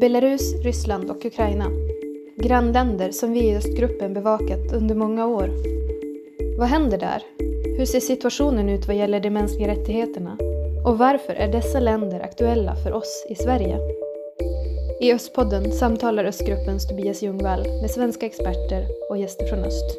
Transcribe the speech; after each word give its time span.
Belarus, 0.00 0.54
Ryssland 0.54 1.10
och 1.10 1.24
Ukraina. 1.24 1.66
Grannländer 2.36 3.10
som 3.10 3.32
vi 3.32 3.40
i 3.40 3.56
östgruppen 3.56 4.14
bevakat 4.14 4.72
under 4.72 4.94
många 4.94 5.26
år. 5.26 5.50
Vad 6.58 6.68
händer 6.68 6.98
där? 6.98 7.22
Hur 7.78 7.84
ser 7.84 8.00
situationen 8.00 8.68
ut 8.68 8.86
vad 8.86 8.96
gäller 8.96 9.20
de 9.20 9.30
mänskliga 9.30 9.68
rättigheterna? 9.68 10.36
Och 10.84 10.98
varför 10.98 11.32
är 11.32 11.52
dessa 11.52 11.80
länder 11.80 12.20
aktuella 12.20 12.76
för 12.76 12.92
oss 12.92 13.26
i 13.28 13.34
Sverige? 13.34 13.78
I 15.00 15.12
Östpodden 15.12 15.72
samtalar 15.72 16.24
Östgruppens 16.24 16.88
Tobias 16.88 17.22
Ljungvall 17.22 17.62
med 17.80 17.90
svenska 17.90 18.26
experter 18.26 18.86
och 19.10 19.18
gäster 19.18 19.46
från 19.46 19.58
öst. 19.58 19.98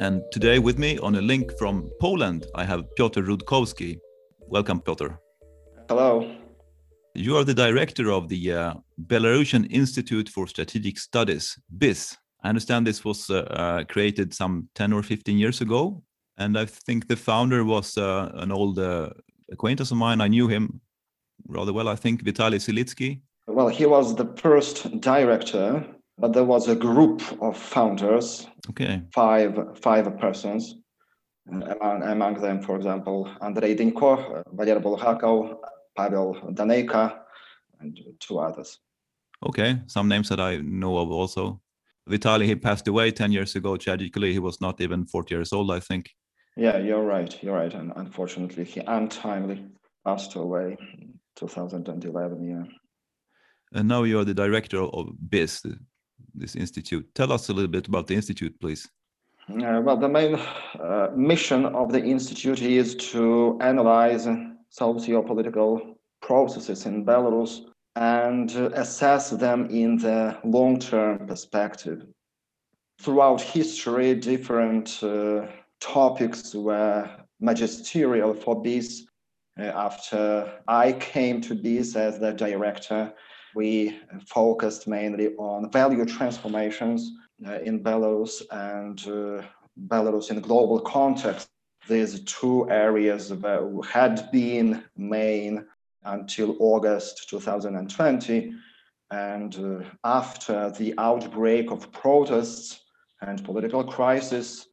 And 0.00 0.22
today 0.32 0.58
with 0.58 0.78
me 0.78 0.98
on 0.98 1.16
a 1.16 1.20
link 1.20 1.58
from 1.58 1.90
Poland, 2.00 2.42
I 2.42 2.64
have 2.64 2.82
Piotr 2.82 3.20
Rudkowski. 3.20 3.98
Welcome, 4.52 4.80
Piotr. 4.80 5.06
Hello. 5.88 6.41
You 7.14 7.36
are 7.36 7.44
the 7.44 7.54
director 7.54 8.10
of 8.10 8.28
the 8.28 8.52
uh, 8.52 8.74
Belarusian 9.06 9.70
Institute 9.70 10.28
for 10.30 10.46
Strategic 10.46 10.98
Studies, 10.98 11.58
BISS. 11.76 12.16
I 12.42 12.48
understand 12.48 12.86
this 12.86 13.04
was 13.04 13.28
uh, 13.28 13.40
uh, 13.50 13.84
created 13.84 14.32
some 14.32 14.68
10 14.74 14.92
or 14.92 15.02
15 15.02 15.36
years 15.38 15.60
ago. 15.60 16.02
And 16.38 16.58
I 16.58 16.64
think 16.64 17.08
the 17.08 17.16
founder 17.16 17.64
was 17.64 17.98
uh, 17.98 18.30
an 18.34 18.50
old 18.50 18.78
uh, 18.78 19.10
acquaintance 19.50 19.90
of 19.90 19.98
mine. 19.98 20.22
I 20.22 20.28
knew 20.28 20.48
him 20.48 20.80
rather 21.46 21.72
well, 21.72 21.88
I 21.88 21.96
think, 21.96 22.24
Vitaly 22.24 22.58
Silitsky. 22.58 23.20
Well, 23.46 23.68
he 23.68 23.84
was 23.84 24.14
the 24.16 24.32
first 24.36 25.00
director, 25.00 25.84
but 26.18 26.32
there 26.32 26.44
was 26.44 26.68
a 26.68 26.74
group 26.74 27.20
of 27.42 27.56
founders, 27.56 28.46
Okay. 28.70 29.02
five 29.12 29.58
five 29.78 30.18
persons. 30.18 30.76
Among, 31.50 32.02
among 32.04 32.34
them, 32.40 32.62
for 32.62 32.76
example, 32.76 33.28
Andrei 33.42 33.74
Dynko, 33.74 34.44
Valer 34.54 34.80
Bulhakov, 34.80 35.56
Pavel 35.96 36.34
Daneyka, 36.54 37.18
and 37.80 37.98
two 38.20 38.38
others. 38.38 38.78
Okay. 39.44 39.80
Some 39.86 40.08
names 40.08 40.28
that 40.28 40.40
I 40.40 40.56
know 40.58 40.98
of 40.98 41.10
also. 41.10 41.60
Vitaly, 42.08 42.46
he 42.46 42.54
passed 42.56 42.88
away 42.88 43.10
10 43.10 43.32
years 43.32 43.54
ago. 43.54 43.76
Tragically, 43.76 44.32
he 44.32 44.38
was 44.38 44.60
not 44.60 44.80
even 44.80 45.06
40 45.06 45.34
years 45.34 45.52
old, 45.52 45.70
I 45.70 45.80
think. 45.80 46.10
Yeah, 46.56 46.78
you're 46.78 47.04
right. 47.04 47.36
You're 47.42 47.54
right. 47.54 47.72
And 47.72 47.92
unfortunately, 47.96 48.64
he 48.64 48.80
untimely 48.86 49.64
passed 50.04 50.34
away 50.34 50.76
in 50.98 51.14
2011. 51.36 52.44
Yeah. 52.44 52.64
And 53.72 53.88
now 53.88 54.02
you 54.02 54.18
are 54.18 54.24
the 54.24 54.34
director 54.34 54.80
of 54.80 55.08
BISS, 55.30 55.64
this 56.34 56.56
institute. 56.56 57.08
Tell 57.14 57.32
us 57.32 57.48
a 57.48 57.52
little 57.52 57.70
bit 57.70 57.88
about 57.88 58.06
the 58.06 58.14
institute, 58.14 58.54
please. 58.60 58.88
Uh, 59.48 59.80
well, 59.82 59.96
the 59.96 60.08
main 60.08 60.34
uh, 60.34 61.08
mission 61.16 61.66
of 61.66 61.90
the 61.90 62.02
institute 62.02 62.62
is 62.62 62.94
to 62.94 63.58
analyze 63.60 64.26
socio-political 64.72 65.98
processes 66.22 66.86
in 66.86 67.04
Belarus 67.04 67.66
and 67.94 68.50
assess 68.74 69.30
them 69.30 69.66
in 69.70 69.98
the 69.98 70.36
long-term 70.44 71.26
perspective. 71.26 72.06
Throughout 73.00 73.40
history, 73.40 74.14
different 74.14 75.02
uh, 75.02 75.46
topics 75.80 76.54
were 76.54 77.10
magisterial 77.40 78.32
for 78.32 78.62
BISS. 78.62 79.06
Uh, 79.60 79.64
after 79.64 80.50
I 80.66 80.92
came 80.92 81.42
to 81.42 81.54
BISS 81.54 81.96
as 81.96 82.18
the 82.18 82.32
director, 82.32 83.12
we 83.54 83.98
focused 84.26 84.88
mainly 84.88 85.34
on 85.36 85.70
value 85.70 86.06
transformations 86.06 87.10
uh, 87.46 87.58
in 87.60 87.82
Belarus 87.82 88.40
and 88.50 88.98
uh, 89.06 89.42
Belarus 89.88 90.30
in 90.30 90.40
global 90.40 90.80
context. 90.80 91.51
These 91.88 92.20
two 92.24 92.70
areas 92.70 93.28
that 93.28 93.88
had 93.92 94.30
been 94.30 94.84
main 94.96 95.66
until 96.04 96.56
August 96.58 97.28
2020. 97.28 98.54
And 99.10 99.56
uh, 99.56 99.88
after 100.04 100.70
the 100.70 100.94
outbreak 100.98 101.70
of 101.70 101.92
protests 101.92 102.80
and 103.20 103.44
political 103.44 103.84
crisis, 103.84 104.68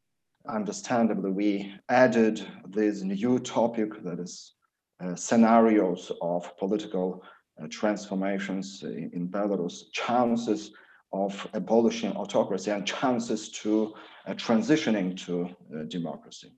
understandably, 0.48 1.30
we 1.30 1.74
added 1.88 2.46
this 2.68 3.02
new 3.02 3.38
topic 3.38 4.02
that 4.02 4.18
is 4.18 4.54
uh, 5.00 5.14
scenarios 5.14 6.10
of 6.22 6.56
political 6.58 7.22
uh, 7.62 7.66
transformations 7.70 8.82
in, 8.82 9.10
in 9.12 9.28
Belarus, 9.28 9.84
chances 9.92 10.72
of 11.12 11.46
abolishing 11.52 12.12
autocracy 12.12 12.70
and 12.70 12.86
chances 12.86 13.50
to 13.50 13.94
uh, 14.26 14.32
transitioning 14.32 15.16
to 15.26 15.48
uh, 15.74 15.82
democracy. 15.84 16.52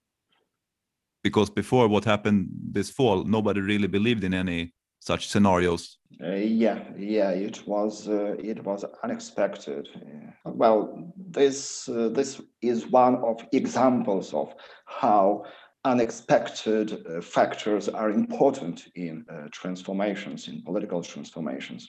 Because 1.22 1.50
before 1.50 1.88
what 1.88 2.04
happened 2.04 2.48
this 2.72 2.90
fall, 2.90 3.24
nobody 3.24 3.60
really 3.60 3.88
believed 3.88 4.24
in 4.24 4.34
any 4.34 4.72
such 5.00 5.28
scenarios. 5.28 5.98
Uh, 6.22 6.34
yeah, 6.34 6.78
yeah, 6.96 7.30
it 7.30 7.66
was 7.66 8.08
uh, 8.08 8.36
it 8.38 8.64
was 8.64 8.84
unexpected. 9.02 9.88
Yeah. 9.94 10.30
Well, 10.44 11.12
this 11.16 11.88
uh, 11.88 12.08
this 12.08 12.40
is 12.60 12.86
one 12.86 13.16
of 13.16 13.44
examples 13.52 14.32
of 14.34 14.54
how 14.86 15.44
unexpected 15.84 16.92
uh, 16.92 17.20
factors 17.20 17.88
are 17.88 18.10
important 18.10 18.84
in 18.94 19.24
uh, 19.28 19.48
transformations, 19.50 20.48
in 20.48 20.62
political 20.62 21.02
transformations. 21.02 21.88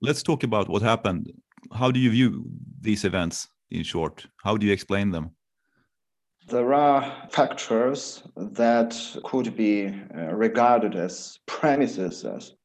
Let's 0.00 0.22
talk 0.22 0.42
about 0.44 0.68
what 0.68 0.82
happened. 0.82 1.30
How 1.72 1.90
do 1.90 2.00
you 2.00 2.10
view 2.10 2.44
these 2.80 3.04
events 3.04 3.48
in 3.70 3.82
short? 3.82 4.26
How 4.42 4.56
do 4.56 4.66
you 4.66 4.72
explain 4.72 5.10
them? 5.10 5.30
There 6.48 6.72
are 6.72 7.28
factors 7.28 8.22
that 8.34 8.96
could 9.22 9.54
be 9.54 9.88
uh, 9.88 10.32
regarded 10.32 10.96
as 10.96 11.38
premises 11.44 12.24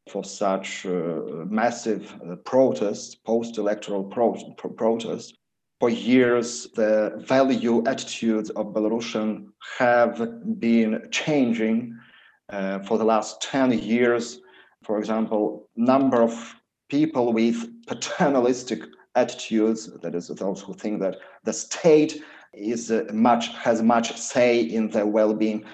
for 0.09 0.23
such 0.23 0.85
uh, 0.85 1.19
massive 1.49 2.15
uh, 2.25 2.37
protests, 2.45 3.13
post-electoral 3.15 4.05
pro- 4.05 4.53
pro- 4.55 4.69
protests. 4.69 5.33
For 5.81 5.89
years, 5.89 6.69
the 6.75 7.21
value 7.27 7.83
attitudes 7.85 8.49
of 8.51 8.67
Belarusian 8.67 9.47
have 9.77 10.59
been 10.61 11.05
changing. 11.11 11.99
Uh, 12.47 12.79
for 12.79 12.97
the 12.97 13.03
last 13.03 13.41
10 13.41 13.79
years, 13.79 14.39
for 14.85 14.97
example, 14.97 15.67
number 15.75 16.21
of 16.21 16.55
people 16.87 17.33
with 17.33 17.67
paternalistic 17.85 18.83
attitudes, 19.15 19.89
that 20.01 20.15
is, 20.15 20.29
those 20.29 20.61
who 20.61 20.73
think 20.73 21.01
that 21.01 21.17
the 21.43 21.51
state 21.51 22.21
is 22.53 22.91
uh, 22.91 23.05
much 23.13 23.49
has 23.55 23.81
much 23.81 24.17
say 24.17 24.61
in 24.61 24.89
their 24.89 25.05
well-being 25.05 25.65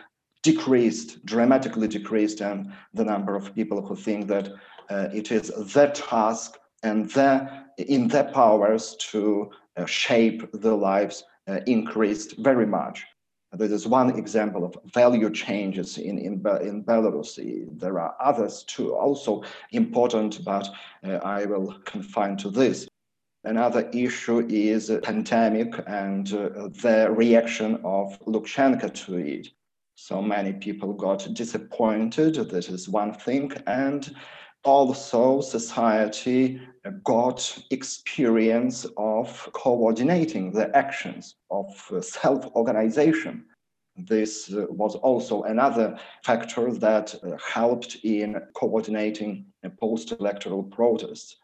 decreased 0.42 1.24
dramatically 1.26 1.88
decreased 1.88 2.42
and 2.42 2.72
the 2.94 3.04
number 3.04 3.36
of 3.36 3.54
people 3.56 3.86
who 3.86 3.96
think 3.96 4.28
that 4.28 4.50
uh, 4.90 5.10
it 5.14 5.32
is 5.32 5.52
their 5.74 5.92
task 5.92 6.58
and 6.84 7.10
their 7.12 7.66
in 7.78 8.08
their 8.08 8.32
powers 8.32 8.96
to 9.00 9.50
uh, 9.78 9.86
shape 9.86 10.50
their 10.54 10.74
lives 10.74 11.24
uh, 11.48 11.60
increased 11.66 12.38
very 12.38 12.66
much 12.66 13.06
this 13.54 13.72
is 13.72 13.88
one 13.88 14.18
example 14.18 14.64
of 14.64 14.78
value 14.94 15.30
changes 15.32 15.98
in, 15.98 16.20
in, 16.20 16.34
in 16.62 16.84
Belarus. 16.84 17.40
There 17.80 18.00
are 18.00 18.16
others 18.20 18.64
too, 18.64 18.94
also 18.94 19.44
important, 19.72 20.44
but 20.46 20.70
uh, 21.04 21.14
I 21.24 21.46
will 21.46 21.74
confine 21.86 22.38
to 22.38 22.52
this. 22.52 22.88
Another 23.46 23.90
issue 23.94 24.46
is 24.50 24.92
pandemic 25.02 25.74
and 25.88 26.34
uh, 26.34 26.68
the 26.82 27.08
reaction 27.10 27.80
of 27.86 28.20
Lukashenko 28.26 28.94
to 29.06 29.16
it. 29.18 29.48
So 29.96 30.22
many 30.22 30.54
people 30.54 30.94
got 30.94 31.34
disappointed. 31.34 32.36
This 32.36 32.70
is 32.70 32.90
one 32.90 33.14
thing. 33.14 33.52
And 33.66 34.14
also, 34.66 35.40
society 35.40 36.62
got 37.04 37.58
experience 37.72 38.86
of 38.98 39.50
coordinating 39.54 40.52
the 40.52 40.76
actions 40.76 41.36
of 41.50 41.66
self 42.02 42.46
organization. 42.56 43.46
This 43.96 44.54
uh, 44.54 44.66
was 44.70 44.96
also 44.96 45.44
another 45.44 45.98
factor 46.24 46.74
that 46.74 47.16
uh, 47.24 47.38
helped 47.38 47.98
in 48.04 48.42
coordinating 48.54 49.46
post 49.80 50.12
electoral 50.12 50.64
protests. 50.64 51.38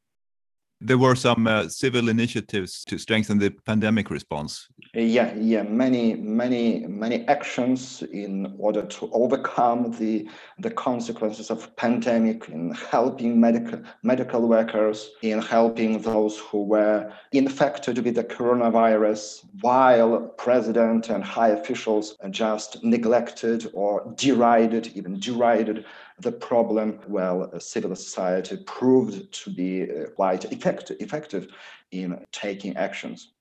There 0.82 0.98
were 0.98 1.16
some 1.16 1.48
uh, 1.48 1.70
civil 1.70 2.10
initiatives 2.10 2.84
to 2.86 2.98
strengthen 2.98 3.40
the 3.40 3.52
pandemic 3.66 4.10
response. 4.10 4.68
Yeah, 4.94 5.34
yeah, 5.36 5.64
many, 5.64 6.16
many, 6.16 6.86
many 6.88 7.26
actions 7.28 8.04
in 8.12 8.54
order 8.60 8.82
to 8.82 9.10
overcome 9.14 9.92
the 9.92 10.28
the 10.60 10.70
consequences 10.70 11.50
of 11.50 11.74
pandemic, 11.78 12.50
in 12.50 12.72
helping 12.72 13.40
medical 13.40 13.82
medical 14.04 14.48
workers, 14.48 15.12
in 15.22 15.42
helping 15.42 16.02
those 16.02 16.40
who 16.40 16.64
were 16.64 17.12
infected 17.32 18.00
with 18.00 18.16
the 18.16 18.24
coronavirus, 18.24 19.46
while 19.62 20.28
president 20.38 21.10
and 21.10 21.24
high 21.24 21.50
officials 21.50 22.18
just 22.32 22.84
neglected 22.84 23.72
or 23.74 24.14
derided, 24.16 24.88
even 24.96 25.20
derided 25.20 25.86
the 26.20 26.32
problem. 26.32 27.00
Well, 27.08 27.60
civil 27.60 27.96
society 27.96 28.58
proved 28.66 29.32
to 29.44 29.50
be 29.50 29.84
uh, 29.84 30.10
quite 30.16 30.46
effective, 30.52 30.98
effective 31.00 31.48
in 31.92 32.26
taking 32.32 32.78
actions. 32.78 33.34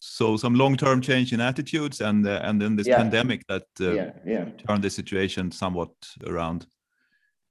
So 0.00 0.36
some 0.36 0.54
long-term 0.54 1.00
change 1.00 1.32
in 1.32 1.40
attitudes, 1.40 2.00
and 2.00 2.26
uh, 2.26 2.40
and 2.44 2.60
then 2.60 2.76
this 2.76 2.86
Yeah. 2.86 2.98
pandemic 2.98 3.46
that 3.48 3.66
uh, 3.80 3.92
yeah, 3.92 4.10
yeah. 4.24 4.44
turned 4.66 4.84
the 4.84 4.90
situation 4.90 5.50
somewhat 5.50 5.90
around. 6.24 6.66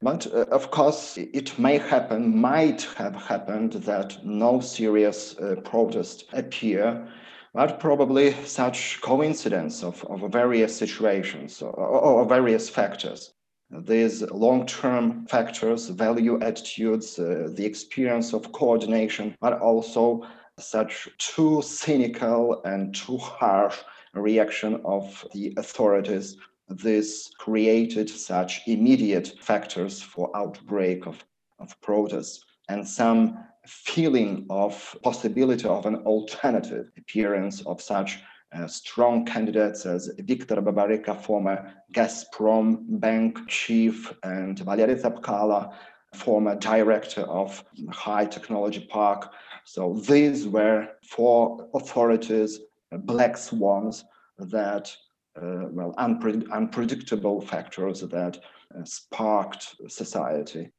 But 0.02 0.28
uh, 0.28 0.46
of 0.52 0.70
course, 0.72 1.18
it 1.18 1.58
may 1.60 1.78
happen, 1.78 2.38
might 2.40 2.84
have 2.96 3.16
happened 3.16 3.74
that 3.74 4.24
no 4.24 4.62
serious 4.62 5.36
uh, 5.40 5.56
protest 5.64 6.26
appear, 6.34 7.08
but 7.54 7.80
probably 7.80 8.32
such 8.46 9.02
coincidence 9.02 9.84
of, 9.84 10.04
of 10.06 10.32
various 10.32 10.78
situations 10.78 11.62
or, 11.62 11.72
or 11.72 12.26
various 12.26 12.70
factors. 12.70 13.34
These 13.70 14.22
long-term 14.22 15.28
factors, 15.28 15.90
value 15.90 16.42
attitudes, 16.42 17.20
uh, 17.20 17.50
the 17.54 17.66
experience 17.66 18.34
of 18.34 18.52
coordination, 18.54 19.36
but 19.42 19.60
also 19.60 20.26
such 20.58 21.10
too 21.18 21.62
cynical 21.62 22.62
and 22.64 22.96
too 22.96 23.18
harsh 23.18 23.78
reaction 24.14 24.82
of 24.86 25.26
the 25.34 25.54
authorities. 25.58 26.38
This 26.70 27.30
created 27.40 28.10
such 28.10 28.62
immediate 28.68 29.34
factors 29.42 30.02
for 30.02 30.36
outbreak 30.36 31.06
of, 31.06 31.24
of 31.60 31.80
protests 31.82 32.46
and 32.70 32.88
some 32.88 33.38
feeling 33.66 34.46
of 34.50 34.96
possibility 35.04 35.68
of 35.68 35.86
an 35.86 35.98
alternative 35.98 36.90
appearance 36.98 37.62
of 37.66 37.82
such 37.82 38.20
uh, 38.54 38.68
strong 38.68 39.26
candidates 39.26 39.86
as 39.86 40.10
Viktor 40.20 40.62
Babaryka, 40.62 41.20
former 41.22 41.74
Gazprom 41.94 43.00
bank 43.00 43.40
chief, 43.48 44.14
and 44.24 44.60
Valery 44.60 44.96
Tsepkalo, 44.96 45.74
former 46.14 46.56
director 46.56 47.22
of 47.22 47.64
High 47.92 48.26
Technology 48.26 48.88
Park. 48.90 49.32
So 49.66 49.94
these 50.08 50.48
were 50.48 50.88
four 51.04 51.70
authorities, 51.74 52.60
black 52.92 53.38
swans 53.38 54.06
that 54.38 54.96
uh, 55.42 55.68
well, 55.72 55.94
unpre- 55.98 56.50
unpredictable 56.52 57.42
factors 57.42 58.02
that 58.02 58.40
uh, 58.76 58.84
sparked 58.84 59.76
society. 59.88 60.72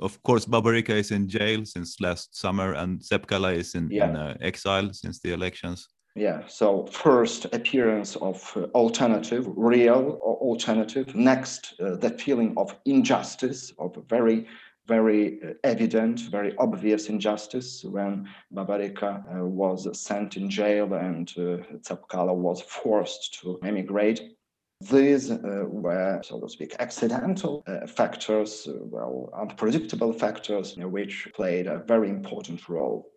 Of 0.00 0.22
course, 0.22 0.44
Babaryka 0.44 0.90
is 0.90 1.10
in 1.10 1.28
jail 1.28 1.64
since 1.64 2.00
last 2.00 2.36
summer, 2.36 2.74
and 2.74 3.00
Tsepkalo 3.00 3.54
is 3.54 3.74
in, 3.74 3.88
yeah. 3.90 4.08
in 4.10 4.16
uh, 4.16 4.36
exile 4.40 4.92
since 4.92 5.20
the 5.20 5.32
elections. 5.32 5.88
Yeah. 6.14 6.42
So 6.46 6.86
first 6.86 7.46
appearance 7.46 8.14
of 8.16 8.52
uh, 8.56 8.66
alternative, 8.74 9.46
real 9.56 10.20
alternative. 10.22 11.14
Next, 11.14 11.74
uh, 11.80 12.08
feeling 12.10 12.54
of 12.56 12.76
injustice, 12.84 13.72
of 13.78 13.96
very 14.08 14.46
very 14.86 15.40
uh, 15.42 15.54
evident, 15.64 16.20
very 16.30 16.54
obvious 16.58 17.08
injustice 17.08 17.84
when 17.84 18.28
Babaryka 18.52 19.24
uh, 19.40 19.44
was 19.44 19.88
sent 19.98 20.36
in 20.36 20.50
jail 20.50 20.92
and 20.94 21.32
uh, 21.38 21.64
Tsepkalo 21.80 22.34
was 22.34 22.60
forced 22.62 23.40
to 23.40 23.58
emigrate. 23.62 24.20
These 24.90 25.30
uh, 25.30 25.64
were, 25.66 26.20
so 26.22 26.40
to 26.40 26.48
speak, 26.48 26.76
accidental 26.78 27.62
uh, 27.66 27.86
factors, 27.86 28.68
uh, 28.68 28.72
well, 28.80 29.30
unpredictable 29.38 30.12
factors, 30.12 30.76
which 30.76 31.28
played 31.34 31.66
a 31.66 31.78
very 31.78 32.10
important 32.10 32.68
role. 32.68 33.10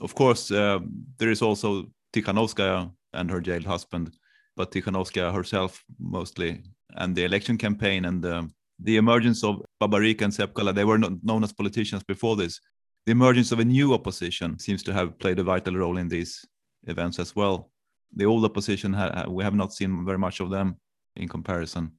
Of 0.00 0.14
course, 0.14 0.48
there 0.48 1.30
is 1.30 1.42
also 1.42 1.86
Tikhanovskaya 2.14 2.90
and 3.12 3.30
her 3.30 3.40
jailed 3.40 3.64
husband, 3.64 4.16
but 4.56 4.70
Tikhanovskaya 4.70 5.34
herself 5.34 5.84
mostly, 5.98 6.62
and 6.96 7.14
the 7.14 7.24
election 7.24 7.58
campaign 7.58 8.04
and 8.04 8.22
the 8.22 8.48
the 8.80 8.96
emergence 8.96 9.44
of 9.44 9.62
Babaryka 9.80 10.22
and 10.22 10.32
Tsepkalo, 10.32 10.74
they 10.74 10.84
were 10.84 10.98
not 10.98 11.12
known 11.22 11.44
as 11.44 11.52
politicians 11.52 12.02
before 12.02 12.36
this. 12.36 12.60
The 13.06 13.12
emergence 13.12 13.52
of 13.52 13.60
a 13.60 13.64
new 13.64 13.94
opposition 13.94 14.58
seems 14.58 14.82
to 14.82 14.92
have 14.92 15.18
played 15.18 15.38
a 15.38 15.44
vital 15.44 15.76
role 15.76 15.96
in 15.96 16.08
these 16.08 16.44
events 16.88 17.20
as 17.20 17.36
well. 17.36 17.70
The 18.16 18.24
old 18.24 18.44
opposition, 18.44 18.96
we 19.28 19.44
have 19.44 19.54
not 19.54 19.72
seen 19.72 20.04
very 20.04 20.18
much 20.18 20.40
of 20.40 20.50
them 20.50 20.76
in 21.14 21.28
comparison. 21.28 21.92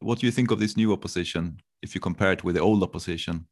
What 0.00 0.18
do 0.18 0.26
you 0.26 0.32
think 0.32 0.50
of 0.50 0.58
this 0.60 0.76
new 0.76 0.92
opposition 0.92 1.58
if 1.82 1.94
you 1.94 2.00
compare 2.00 2.32
it 2.32 2.42
with 2.42 2.54
the 2.54 2.62
old 2.62 2.82
opposition? 2.82 3.46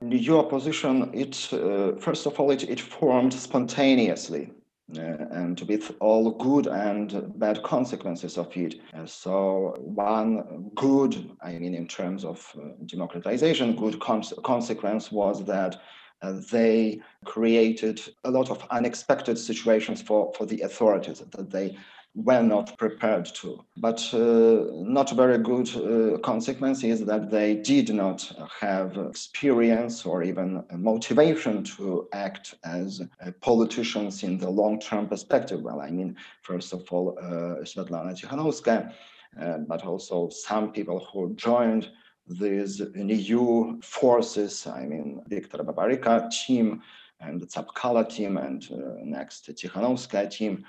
The 0.00 0.06
new 0.06 0.38
opposition, 0.38 1.10
it 1.14 1.48
uh, 1.52 1.96
first 1.98 2.26
of 2.26 2.38
all, 2.38 2.50
it, 2.50 2.62
it 2.64 2.80
formed 2.80 3.32
spontaneously 3.32 4.50
uh, 4.96 5.00
and 5.30 5.60
with 5.68 5.94
all 6.00 6.32
good 6.32 6.66
and 6.66 7.38
bad 7.38 7.62
consequences 7.62 8.36
of 8.36 8.54
it. 8.56 8.74
Uh, 8.94 9.06
so 9.06 9.74
one 9.78 10.70
good, 10.74 11.30
I 11.40 11.52
mean, 11.58 11.74
in 11.74 11.86
terms 11.86 12.24
of 12.24 12.46
uh, 12.56 12.68
democratization, 12.86 13.76
good 13.76 14.00
cons- 14.00 14.34
consequence 14.42 15.10
was 15.10 15.44
that 15.46 15.80
uh, 16.22 16.40
they 16.50 17.00
created 17.24 18.00
a 18.24 18.30
lot 18.30 18.50
of 18.50 18.64
unexpected 18.70 19.38
situations 19.38 20.00
for, 20.00 20.32
for 20.36 20.46
the 20.46 20.60
authorities 20.60 21.20
that 21.20 21.50
they 21.50 21.76
were 22.14 22.42
not 22.42 22.76
prepared 22.76 23.24
to. 23.24 23.64
But 23.76 24.02
uh, 24.12 24.66
not 24.72 25.10
very 25.10 25.38
good 25.38 25.68
uh, 25.76 26.18
consequence 26.18 26.84
is 26.84 27.04
that 27.06 27.30
they 27.30 27.54
did 27.54 27.88
not 27.94 28.30
have 28.60 28.96
experience 28.98 30.04
or 30.04 30.22
even 30.22 30.62
motivation 30.72 31.64
to 31.64 32.08
act 32.12 32.54
as 32.64 33.00
uh, 33.00 33.30
politicians 33.40 34.22
in 34.22 34.36
the 34.36 34.50
long-term 34.50 35.08
perspective. 35.08 35.62
Well, 35.62 35.80
I 35.80 35.90
mean, 35.90 36.16
first 36.42 36.72
of 36.74 36.86
all, 36.90 37.18
uh, 37.18 37.64
Svetlana 37.64 38.12
Tikhanovskaya, 38.14 38.92
uh, 39.40 39.58
but 39.66 39.84
also 39.84 40.28
some 40.28 40.72
people 40.72 41.08
who 41.12 41.34
joined 41.34 41.88
these 42.28 42.80
new 42.94 43.80
forces, 43.82 44.66
I 44.66 44.84
mean, 44.84 45.22
Viktor 45.28 45.58
Babaryka 45.58 46.30
team 46.30 46.82
and 47.20 47.40
the 47.40 47.46
Tsepkalo 47.46 48.08
team 48.08 48.36
and 48.36 48.68
uh, 48.70 49.00
next 49.02 49.48
Tikhanovskaya 49.48 50.30
team. 50.30 50.64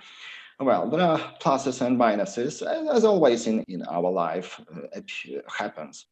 Well, 0.60 0.90
there 0.90 1.02
are 1.02 1.20
pluses 1.42 1.82
and 1.86 1.98
minuses, 1.98 2.62
as 2.92 3.04
always 3.04 3.48
in, 3.48 3.64
in 3.68 3.84
our 3.84 4.12
life, 4.12 4.60
uh, 4.76 4.88
it 4.94 5.12
happens. 5.48 6.06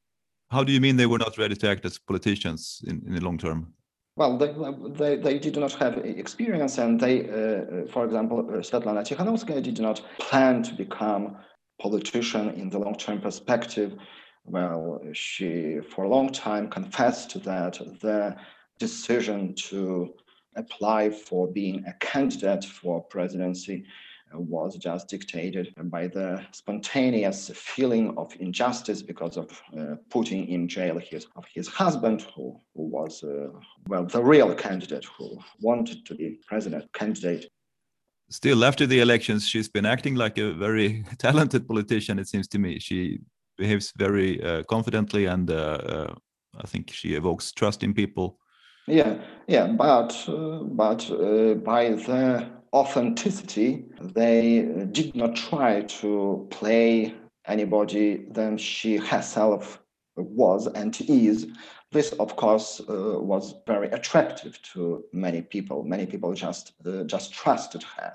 How 0.49 0.63
do 0.63 0.73
you 0.73 0.81
mean 0.81 0.97
they 0.97 1.05
were 1.05 1.19
not 1.19 1.37
ready 1.37 1.55
to 1.55 1.69
act 1.69 1.85
as 1.85 1.97
politicians 1.97 2.81
in, 2.85 3.01
in 3.07 3.15
the 3.15 3.21
long 3.21 3.37
term? 3.37 3.73
Well, 4.17 4.37
they, 4.37 4.53
they, 4.89 5.15
they 5.15 5.39
did 5.39 5.55
not 5.55 5.73
have 5.73 5.97
experience, 5.99 6.77
and 6.77 6.99
they, 6.99 7.29
uh, 7.29 7.87
for 7.89 8.03
example, 8.03 8.39
uh, 8.39 8.57
Svetlana 8.57 9.03
Tikhanovskaya 9.07 9.63
did 9.63 9.79
not 9.79 10.01
plan 10.19 10.63
to 10.63 10.73
become 10.73 11.37
politician 11.81 12.49
in 12.49 12.69
the 12.69 12.77
long-term 12.77 13.21
perspective. 13.21 13.95
Well, 14.43 14.99
she, 15.13 15.79
for 15.89 16.03
a 16.03 16.09
long 16.09 16.31
time, 16.31 16.69
confessed 16.69 17.41
that 17.43 17.79
the 18.01 18.35
decision 18.79 19.55
to 19.69 20.13
apply 20.57 21.09
for 21.09 21.47
being 21.47 21.85
a 21.85 21.93
candidate 21.93 22.65
for 22.65 23.01
presidency 23.03 23.85
was 24.33 24.75
just 24.77 25.07
dictated 25.07 25.73
by 25.85 26.07
the 26.07 26.43
spontaneous 26.51 27.51
feeling 27.53 28.17
of 28.17 28.33
injustice 28.39 29.01
because 29.01 29.37
of 29.37 29.61
uh, 29.77 29.95
putting 30.09 30.47
in 30.47 30.67
jail 30.67 30.99
his 30.99 31.27
of 31.35 31.45
his 31.53 31.67
husband, 31.67 32.21
who, 32.35 32.59
who 32.75 32.83
was 32.83 33.23
uh, 33.23 33.47
well 33.87 34.05
the 34.05 34.23
real 34.23 34.53
candidate 34.55 35.05
who 35.05 35.37
wanted 35.59 36.05
to 36.05 36.15
be 36.15 36.39
president 36.47 36.91
candidate. 36.93 37.47
Still, 38.29 38.63
after 38.63 38.87
the 38.87 39.01
elections, 39.01 39.45
she's 39.45 39.67
been 39.67 39.85
acting 39.85 40.15
like 40.15 40.37
a 40.37 40.53
very 40.53 41.03
talented 41.17 41.67
politician. 41.67 42.19
It 42.19 42.27
seems 42.27 42.47
to 42.49 42.59
me 42.59 42.79
she 42.79 43.19
behaves 43.57 43.93
very 43.97 44.41
uh, 44.41 44.63
confidently, 44.63 45.25
and 45.25 45.49
uh, 45.49 45.53
uh, 45.53 46.13
I 46.57 46.67
think 46.67 46.91
she 46.91 47.15
evokes 47.15 47.51
trust 47.51 47.83
in 47.83 47.93
people. 47.93 48.37
Yeah, 48.87 49.15
yeah, 49.47 49.67
but 49.67 50.11
uh, 50.27 50.63
but 50.63 51.07
by 51.63 51.89
the 51.89 52.60
authenticity, 52.73 53.85
they 53.99 54.67
did 54.91 55.15
not 55.15 55.35
try 55.35 55.81
to 55.81 56.47
play 56.51 57.13
anybody 57.45 58.25
than 58.31 58.57
she 58.57 58.97
herself 58.97 59.81
was 60.15 60.67
and 60.67 60.99
is. 61.01 61.47
This, 61.91 62.13
of 62.13 62.35
course, 62.37 62.79
uh, 62.89 63.19
was 63.19 63.55
very 63.67 63.89
attractive 63.89 64.61
to 64.73 65.03
many 65.11 65.41
people. 65.41 65.83
Many 65.83 66.05
people 66.05 66.33
just 66.33 66.73
uh, 66.85 67.03
just 67.03 67.33
trusted 67.33 67.83
her. 67.83 68.13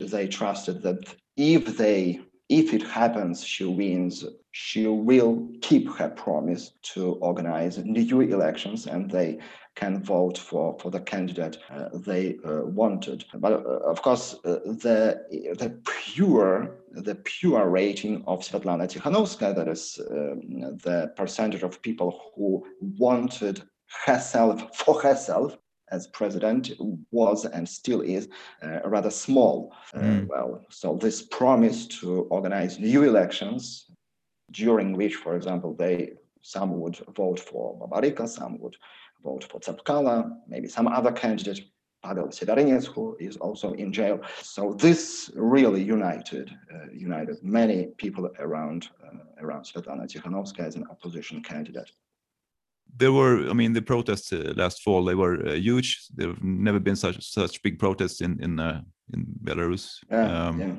They 0.00 0.26
trusted 0.26 0.82
that 0.82 1.14
if 1.36 1.76
they 1.76 2.20
if 2.48 2.74
it 2.74 2.82
happens 2.82 3.44
she 3.44 3.64
wins, 3.64 4.24
she 4.50 4.86
will 4.86 5.48
keep 5.62 5.88
her 5.96 6.10
promise 6.10 6.72
to 6.82 7.14
organize 7.14 7.78
new 7.78 8.20
elections 8.20 8.86
and 8.86 9.10
they 9.10 9.38
can 9.74 10.02
vote 10.02 10.36
for, 10.36 10.76
for 10.80 10.90
the 10.90 11.00
candidate 11.00 11.58
uh, 11.70 11.88
they 11.94 12.36
uh, 12.44 12.62
wanted. 12.62 13.24
But 13.34 13.52
uh, 13.52 13.78
of 13.90 14.02
course, 14.02 14.34
uh, 14.44 14.58
the, 14.64 15.24
the 15.58 15.80
pure 15.86 16.76
the 16.94 17.14
pure 17.14 17.68
rating 17.70 18.22
of 18.26 18.40
Svetlana 18.40 18.86
Tikhanovskaya, 18.86 19.56
that 19.56 19.68
is 19.68 19.98
um, 20.10 20.78
the 20.78 21.12
percentage 21.16 21.62
of 21.62 21.80
people 21.80 22.32
who 22.34 22.66
wanted 22.98 23.62
herself 24.04 24.76
for 24.76 25.00
herself 25.00 25.56
as 25.90 26.06
president 26.08 26.70
was 27.10 27.44
and 27.44 27.68
still 27.68 28.00
is 28.00 28.28
uh, 28.62 28.80
rather 28.84 29.10
small. 29.10 29.74
Mm. 29.94 30.24
Uh, 30.24 30.26
well, 30.26 30.66
so 30.70 30.96
this 30.96 31.22
promise 31.22 31.86
to 31.86 32.22
organize 32.30 32.78
new 32.78 33.04
elections 33.04 33.90
during 34.50 34.96
which, 34.96 35.16
for 35.16 35.36
example, 35.36 35.74
they 35.74 36.12
some 36.42 36.80
would 36.80 36.98
vote 37.14 37.38
for 37.38 37.78
Babaryka, 37.78 38.28
some 38.28 38.58
would 38.58 38.76
vote 39.22 39.44
for 39.50 39.60
Tsepkalo, 39.60 40.30
maybe 40.48 40.68
some 40.68 40.88
other 40.88 41.12
candidate, 41.12 41.60
Pavel 42.04 42.28
Severinets, 42.28 42.86
who 42.86 43.16
is 43.20 43.36
also 43.36 43.72
in 43.74 43.92
jail. 43.92 44.20
So 44.42 44.74
this 44.74 45.30
really 45.34 45.82
united 45.82 46.50
uh, 46.74 46.90
united 46.92 47.36
many 47.42 47.88
people 47.96 48.28
around 48.38 48.88
uh, 49.04 49.44
around 49.44 49.62
Svetlana 49.64 50.06
Tikhanovskaya 50.06 50.66
as 50.66 50.76
an 50.76 50.84
opposition 50.90 51.42
candidate. 51.42 51.90
there 52.96 53.12
were, 53.12 53.48
I 53.48 53.52
mean, 53.52 53.72
the 53.72 53.82
protests 53.82 54.32
uh, 54.32 54.52
last 54.56 54.82
fall 54.82 55.04
they 55.04 55.14
were 55.14 55.46
uh, 55.46 55.52
huge. 55.52 56.06
There 56.14 56.28
have 56.28 56.42
never 56.42 56.80
been 56.80 56.96
such 56.96 57.22
such 57.22 57.62
big 57.62 57.78
protests 57.78 58.20
in 58.20 58.38
in 58.42 58.60
uh, 58.60 58.82
in 59.14 59.26
Belarus. 59.42 59.98
Yeah, 60.10 60.48
um, 60.48 60.60
yeah. 60.60 60.74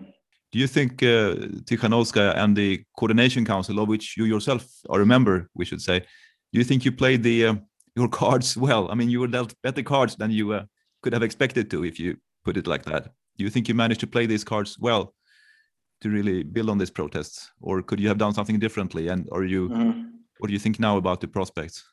Do 0.51 0.59
you 0.59 0.67
think 0.67 1.01
uh, 1.01 1.35
Tikhanovskaya 1.65 2.35
and 2.37 2.55
the 2.55 2.83
Coordination 2.95 3.45
Council, 3.45 3.79
of 3.79 3.87
which 3.87 4.15
you 4.17 4.25
yourself 4.25 4.63
are 4.89 5.01
a 5.01 5.05
member, 5.05 5.49
we 5.55 5.65
should 5.65 5.81
say, 5.81 5.99
do 6.51 6.59
you 6.59 6.63
think 6.63 6.85
you 6.85 6.91
played 6.91 7.23
the 7.23 7.45
uh, 7.47 7.55
your 7.95 8.07
cards 8.21 8.57
well? 8.57 8.89
I 8.91 8.95
mean, 8.95 9.09
you 9.09 9.19
were 9.19 9.27
dealt 9.27 9.55
better 9.61 9.83
cards 9.83 10.15
than 10.15 10.31
you 10.31 10.53
uh, 10.53 10.65
could 11.01 11.13
have 11.13 11.23
expected 11.23 11.69
to, 11.71 11.83
if 11.83 11.99
you 11.99 12.17
put 12.43 12.57
it 12.57 12.67
like 12.67 12.83
that. 12.85 13.13
Do 13.37 13.43
you 13.43 13.49
think 13.49 13.67
you 13.67 13.73
managed 13.73 14.01
to 14.01 14.07
play 14.07 14.25
these 14.25 14.43
cards 14.43 14.77
well 14.79 15.13
to 16.01 16.09
really 16.09 16.43
build 16.43 16.69
on 16.69 16.77
these 16.77 16.91
protests, 16.91 17.49
or 17.61 17.81
could 17.81 17.99
you 17.99 18.07
have 18.07 18.17
done 18.17 18.33
something 18.33 18.59
differently? 18.59 19.07
And 19.07 19.27
are 19.31 19.43
you, 19.43 19.69
mm. 19.69 20.09
what 20.39 20.47
do 20.47 20.53
you 20.53 20.59
think 20.59 20.79
now 20.79 20.97
about 20.97 21.21
the 21.21 21.27
prospects? 21.27 21.83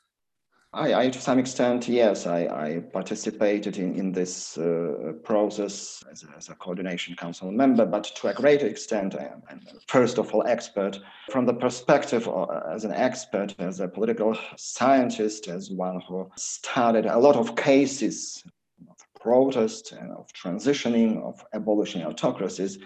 I, 0.73 0.95
I, 0.95 1.11
to 1.11 1.21
some 1.21 1.41
extent, 1.41 1.89
yes, 1.89 2.29
I, 2.29 2.43
I 2.47 2.79
participated 2.93 3.77
in, 3.77 3.97
in 3.97 4.13
this 4.13 4.57
uh, 4.57 5.15
process 5.25 6.05
as 6.09 6.23
a, 6.23 6.29
as 6.37 6.49
a, 6.49 6.55
coordination 6.55 7.17
council 7.17 7.51
member, 7.51 7.85
but 7.85 8.05
to 8.05 8.29
a 8.29 8.35
greater 8.35 8.69
extent, 8.69 9.17
I 9.17 9.25
am, 9.25 9.43
I'm 9.51 9.61
first 9.89 10.17
of 10.19 10.33
all 10.33 10.47
expert 10.47 11.01
from 11.29 11.45
the 11.45 11.55
perspective 11.55 12.29
of, 12.29 12.51
as 12.73 12.85
an 12.85 12.93
expert, 12.93 13.57
as 13.59 13.81
a 13.81 13.89
political 13.89 14.39
scientist, 14.57 15.49
as 15.49 15.73
one 15.73 16.03
who 16.03 16.31
studied 16.37 17.07
a 17.07 17.19
lot 17.19 17.35
of 17.35 17.57
cases 17.57 18.45
of 18.89 18.97
protest 19.21 19.91
and 19.91 20.13
of 20.13 20.29
transitioning, 20.33 21.21
of 21.21 21.45
abolishing 21.53 22.05
autocracies. 22.05 22.79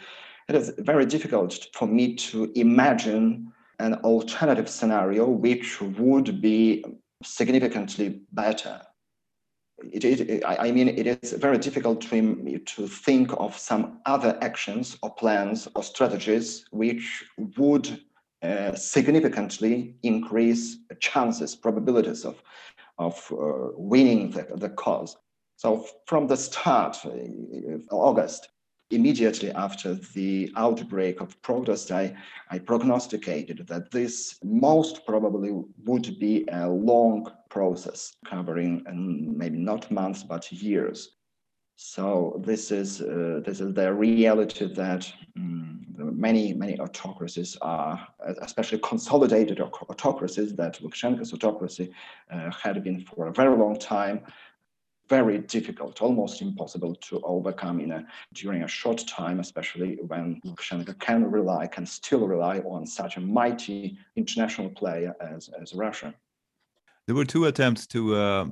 It 0.49 0.55
is 0.55 0.73
very 0.79 1.05
difficult 1.05 1.69
for 1.75 1.87
me 1.87 2.15
to 2.15 2.51
imagine 2.55 3.53
an 3.79 3.95
alternative 3.97 4.71
scenario 4.71 5.27
which 5.29 5.83
would 5.83 6.41
be 6.41 6.83
significantly 7.25 8.21
better. 8.33 8.81
It, 9.93 10.05
it, 10.05 10.45
I 10.47 10.71
mean, 10.71 10.89
it 10.89 11.07
is 11.07 11.33
very 11.33 11.59
difficult 11.59 12.01
to, 12.03 12.59
to 12.59 12.87
think 12.87 13.33
of 13.39 13.59
some 13.59 14.01
other 14.07 14.39
actions 14.41 14.97
or 15.03 15.15
plans 15.15 15.69
or 15.75 15.83
strategies 15.83 16.65
which 16.71 17.25
would 17.59 18.01
uh, 18.43 18.75
significantly 18.75 19.97
increase 20.03 20.79
chances, 21.01 21.57
probabilities 21.57 22.25
of, 22.25 22.43
of 22.99 23.15
uh, 23.33 23.71
winning 23.77 24.31
the, 24.31 24.47
the 24.57 24.69
cause. 24.69 25.17
So 25.57 25.87
from 26.07 26.27
the 26.27 26.37
start, 26.37 26.99
uh, 27.05 27.11
August, 27.91 28.49
immediately 28.91 29.51
after 29.53 29.95
the 29.95 30.53
outbreak 30.57 31.21
of 31.21 31.41
protest, 31.43 31.91
I, 31.91 32.15
I 32.51 32.59
prognosticated 32.59 33.67
that 33.69 33.91
this 33.91 34.39
most 34.43 35.07
probably 35.07 35.53
would 35.85 36.19
be 36.19 36.47
a 36.53 36.69
long 36.69 37.31
process 37.49 38.17
covering 38.27 38.85
um, 38.89 39.37
maybe 39.37 39.59
not 39.59 39.91
months 39.91 40.23
but 40.23 40.51
years. 40.53 41.11
So 41.77 42.41
this 42.45 42.71
is 42.71 43.01
uh, 43.03 43.41
this 43.45 43.61
is 43.61 43.75
the 43.75 43.93
reality 43.93 44.73
that 44.75 45.13
um, 45.37 45.85
many 45.99 46.53
many 46.53 46.79
autocracies 46.79 47.57
are, 47.63 48.07
especially 48.43 48.79
consolidated 48.79 49.61
autocracies, 49.61 50.55
that 50.55 50.81
Lukashenko's 50.81 51.33
autocracy 51.33 51.91
uh, 52.31 52.51
had 52.53 52.85
been 52.85 53.01
for 53.01 53.27
a 53.27 53.33
very 53.33 53.57
long 53.57 53.77
time 53.77 54.21
very 55.09 55.39
difficult, 55.39 56.01
almost 56.01 56.41
impossible 56.41 56.95
to 56.95 57.21
overcome 57.23 57.81
in 57.81 57.93
a 57.93 58.07
during 58.33 58.63
a 58.63 58.69
short 58.69 59.07
time, 59.07 59.41
especially 59.41 59.99
when 60.07 60.41
Lukashenko 60.45 60.99
can 60.99 61.31
rely, 61.31 61.67
can 61.67 61.87
still 61.87 62.27
rely 62.27 62.61
on 62.61 62.87
such 62.87 63.17
a 63.17 63.21
mighty 63.21 63.99
international 64.17 64.71
player 64.71 65.15
as, 65.21 65.51
as 65.61 65.75
Russia. 65.75 66.15
There 67.07 67.15
were 67.15 67.27
two 67.27 67.45
attempts 67.47 67.87
to 67.89 68.17
uh, 68.17 68.47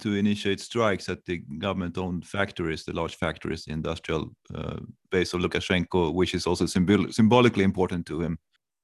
to 0.00 0.14
initiate 0.14 0.60
strikes 0.60 1.08
at 1.08 1.24
the 1.24 1.38
government-owned 1.58 2.26
factories, 2.26 2.84
the 2.84 2.92
large 2.92 3.16
factories, 3.16 3.64
the 3.64 3.72
industrial 3.72 4.34
uh, 4.54 4.80
base 5.10 5.32
of 5.32 5.40
Lukashenko, 5.40 6.12
which 6.12 6.34
is 6.34 6.46
also 6.46 6.66
symbol 6.66 7.10
symbolically 7.10 7.64
important 7.64 8.04
to 8.06 8.20
him. 8.20 8.38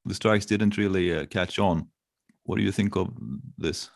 The 0.04 0.14
strikes 0.14 0.46
didn't 0.46 0.78
really 0.78 1.14
uh, 1.14 1.26
catch 1.26 1.58
on. 1.58 1.88
What 2.44 2.56
do 2.56 2.62
you 2.62 2.72
think 2.72 2.96
of 2.96 3.10
this? 3.58 3.90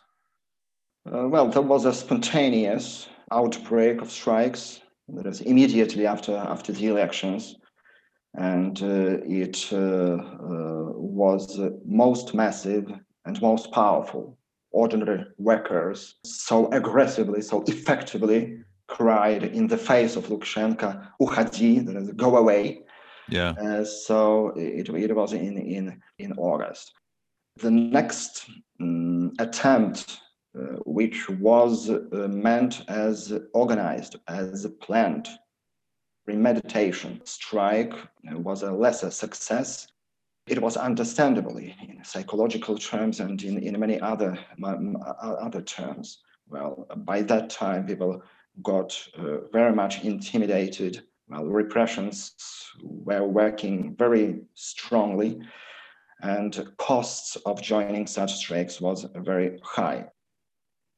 Uh, 1.13 1.27
well, 1.27 1.47
there 1.47 1.61
was 1.61 1.85
a 1.85 1.93
spontaneous 1.93 3.07
outbreak 3.31 4.01
of 4.01 4.11
strikes 4.11 4.81
that 5.09 5.25
is 5.25 5.41
immediately 5.41 6.05
after 6.05 6.35
after 6.35 6.73
the 6.73 6.87
elections, 6.87 7.55
and 8.35 8.81
uh, 8.81 9.19
it 9.23 9.67
uh, 9.71 10.17
uh 10.17 10.91
was 10.95 11.59
most 11.85 12.33
massive 12.33 12.91
and 13.25 13.41
most 13.41 13.71
powerful. 13.71 14.37
Ordinary 14.71 15.25
workers 15.37 16.15
so 16.25 16.69
aggressively, 16.71 17.41
so 17.41 17.63
effectively 17.67 18.59
cried 18.87 19.43
in 19.43 19.67
the 19.67 19.77
face 19.77 20.15
of 20.17 20.27
Lukashenko, 20.27 21.07
"Ukhadi," 21.21 21.85
that 21.85 21.95
is, 21.95 22.11
"Go 22.11 22.35
away." 22.37 22.81
Yeah. 23.29 23.51
Uh, 23.51 23.85
so 23.85 24.49
it, 24.57 24.89
it 24.89 25.15
was 25.15 25.33
in 25.33 25.57
in 25.57 26.01
in 26.19 26.33
August. 26.37 26.93
The 27.57 27.71
next 27.71 28.49
um, 28.81 29.31
attempt 29.39 30.19
which 30.85 31.29
was 31.29 31.89
uh, 31.89 32.27
meant 32.29 32.83
as 32.87 33.33
organized, 33.53 34.15
as 34.27 34.65
planned 34.81 35.27
premeditation. 36.25 37.21
Strike 37.23 37.93
uh, 37.93 38.37
was 38.39 38.63
a 38.63 38.71
lesser 38.71 39.11
success. 39.11 39.87
It 40.47 40.61
was 40.61 40.77
understandably 40.77 41.75
in 41.87 42.03
psychological 42.03 42.77
terms 42.77 43.19
and 43.19 43.41
in, 43.43 43.57
in 43.59 43.79
many 43.79 43.99
other, 43.99 44.37
other 44.63 45.61
terms. 45.61 46.19
Well, 46.49 46.87
by 46.97 47.21
that 47.23 47.49
time, 47.49 47.85
people 47.85 48.21
got 48.63 48.97
uh, 49.17 49.47
very 49.51 49.73
much 49.73 50.03
intimidated. 50.03 51.03
Well, 51.29 51.45
repressions 51.45 52.33
were 52.81 53.27
working 53.27 53.95
very 53.97 54.41
strongly, 54.53 55.41
and 56.21 56.67
costs 56.77 57.35
of 57.45 57.61
joining 57.61 58.07
such 58.07 58.35
strikes 58.35 58.79
was 58.79 59.05
very 59.15 59.59
high 59.63 60.07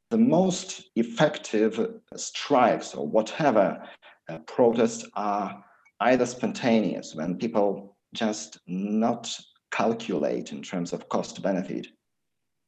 the 0.10 0.18
most 0.18 0.90
effective 0.96 2.00
strikes 2.16 2.96
or 2.96 3.08
whatever 3.08 3.84
uh, 4.28 4.40
protests 4.40 5.08
are 5.16 5.64
either 6.02 6.26
spontaneous 6.26 7.14
when 7.14 7.38
people 7.38 7.96
just 8.14 8.60
not 8.68 9.38
calculate 9.72 10.52
in 10.52 10.64
terms 10.64 10.94
of 10.94 11.08
cost 11.10 11.42
benefit. 11.44 11.88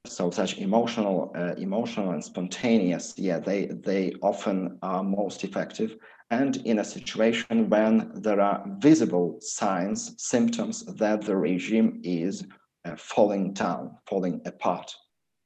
So 0.05 0.29
such 0.29 0.57
emotional 0.57 1.31
uh, 1.35 1.53
emotional 1.57 2.11
and 2.11 2.23
spontaneous 2.23 3.13
yeah 3.17 3.39
they 3.39 3.67
they 3.67 4.13
often 4.21 4.79
are 4.81 5.03
most 5.03 5.43
effective. 5.43 5.97
And 6.31 6.57
in 6.65 6.79
a 6.79 6.83
situation 6.83 7.69
when 7.69 8.11
there 8.15 8.39
are 8.39 8.65
visible 8.79 9.37
signs 9.41 10.15
symptoms 10.17 10.85
that 10.95 11.21
the 11.21 11.35
regime 11.35 12.01
is 12.03 12.45
uh, 12.85 12.95
falling 12.95 13.53
down 13.53 13.97
falling 14.07 14.41
apart 14.45 14.95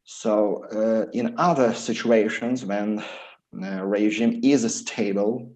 so 0.05 0.65
uh, 0.71 1.09
in 1.13 1.33
other 1.37 1.73
situations 1.73 2.63
when 2.63 3.03
the 3.51 3.83
regime 3.83 4.39
is 4.43 4.75
stable, 4.75 5.51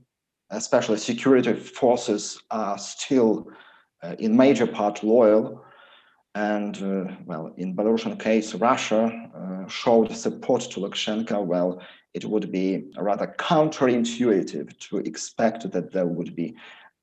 especially 0.50 0.98
security 0.98 1.54
forces 1.54 2.42
are 2.50 2.80
still 2.80 3.48
uh, 4.02 4.16
in 4.18 4.36
major 4.36 4.66
part 4.66 5.04
loyal, 5.04 5.64
and 6.34 6.78
uh, 6.78 7.14
well, 7.26 7.54
in 7.58 7.76
Belarusian 7.76 8.20
case, 8.20 8.56
Russia 8.56 9.12
uh, 9.36 9.68
showed 9.68 10.16
support 10.16 10.62
to 10.62 10.80
Lukashenko. 10.80 11.46
Well, 11.46 11.82
it 12.16 12.26
would 12.26 12.52
be 12.52 12.86
rather 12.98 13.36
counterintuitive 13.38 14.78
to 14.80 14.98
expect 14.98 15.72
that 15.72 15.92
there 15.92 16.08
would 16.08 16.36
be 16.36 16.56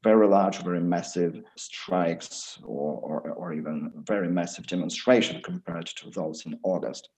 very 0.02 0.26
large, 0.26 0.62
very 0.62 0.80
massive 0.80 1.42
strikes 1.56 2.58
or, 2.64 2.98
or, 3.00 3.30
or 3.32 3.52
even 3.52 3.92
very 4.04 4.28
massive 4.28 4.66
demonstration 4.66 5.40
compared 5.42 5.86
to 5.86 6.10
those 6.10 6.44
in 6.46 6.58
August 6.64 7.10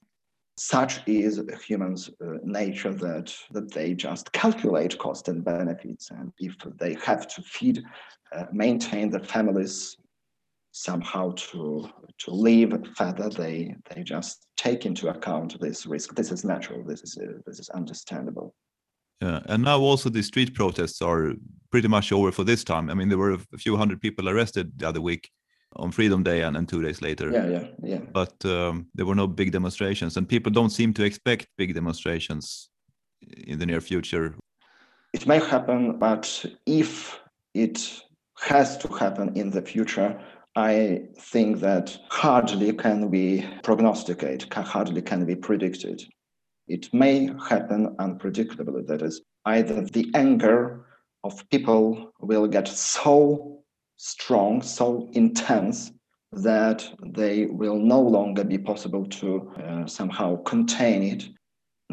such 0.59 1.01
is 1.07 1.41
human's 1.67 2.11
uh, 2.21 2.39
nature 2.43 2.93
that 2.93 3.35
that 3.53 3.73
they 3.73 3.95
just 3.95 4.33
calculate 4.33 4.99
cost 4.99 5.29
and 5.29 5.45
benefits 5.45 6.11
and 6.11 6.33
if 6.39 6.55
they 6.79 6.95
have 6.95 7.29
to 7.29 7.43
feed 7.43 7.83
uh, 8.33 8.45
maintain 8.53 9.09
the 9.11 9.21
families 9.21 9.97
somehow 10.73 11.33
to 11.37 11.89
to 12.19 12.31
live 12.31 12.73
further 12.97 13.29
they 13.31 13.75
they 13.89 14.03
just 14.03 14.47
take 14.57 14.85
into 14.87 15.09
account 15.09 15.59
this 15.61 15.87
risk. 15.87 16.15
This 16.15 16.31
is 16.31 16.45
natural. 16.45 16.85
This 16.85 17.03
is 17.03 17.19
uh, 17.19 17.39
this 17.47 17.59
is 17.59 17.69
understandable. 17.71 18.55
Yeah 19.21 19.41
and 19.47 19.63
now 19.63 19.79
also 19.79 20.11
the 20.11 20.23
street 20.23 20.55
protests 20.55 21.01
are 21.03 21.33
pretty 21.71 21.89
much 21.89 22.13
over 22.13 22.33
for 22.33 22.45
this 22.45 22.65
time. 22.65 22.91
I 22.91 22.95
mean 22.95 23.09
there 23.09 23.19
were 23.19 23.33
a 23.33 23.59
few 23.59 23.77
hundred 23.77 24.01
people 24.01 24.29
arrested 24.29 24.73
the 24.77 24.89
other 24.89 25.01
week 25.01 25.31
on 25.77 25.91
Freedom 25.93 26.23
Day 26.23 26.43
and, 26.43 26.57
and 26.57 26.69
two 26.69 26.83
days 26.83 27.03
later. 27.03 27.31
Yeah, 27.31 27.47
yeah, 27.47 27.67
yeah. 27.83 28.01
But 28.13 28.45
um, 28.45 28.87
there 28.95 29.07
were 29.07 29.15
no 29.15 29.27
big 29.27 29.53
demonstrations, 29.53 30.17
and 30.17 30.29
people 30.29 30.51
don't 30.53 30.71
seem 30.71 30.93
to 30.95 31.05
expect 31.05 31.49
big 31.57 31.75
demonstrations 31.75 32.71
in 33.47 33.59
the 33.59 33.67
near 33.67 33.81
future. 33.81 34.35
It 35.13 35.27
may 35.27 35.41
happen, 35.41 35.99
but 35.99 36.45
if 36.67 37.19
it 37.55 38.03
has 38.41 38.79
to 38.79 38.89
happen 38.89 39.33
in 39.37 39.51
the 39.51 39.63
future, 39.63 40.21
I 40.55 41.03
think 41.19 41.61
that 41.61 41.97
hardly 42.11 42.73
can 42.73 43.11
be 43.11 43.47
prognosticate, 43.63 44.53
hardly 44.53 45.03
can 45.03 45.25
be 45.25 45.37
predicted. 45.37 46.03
it 46.69 46.93
may 46.93 47.31
happen 47.49 47.97
unpredictably. 47.99 48.87
That 48.87 49.03
is, 49.03 49.23
either 49.45 49.83
the 49.83 50.11
anger 50.15 50.85
of 51.25 51.49
people 51.51 52.13
will 52.21 52.47
get 52.47 52.69
so 52.69 53.58
strong, 53.99 54.63
so 54.63 55.11
intense 55.13 55.93
that 56.33 56.89
they 57.05 57.47
will 57.47 57.77
no 57.79 58.01
longer 58.01 58.45
be 58.45 58.59
possible 58.59 59.05
to 59.07 59.53
uh, 59.63 59.87
somehow 59.87 60.37
contain 60.43 61.03
it. 61.03 61.29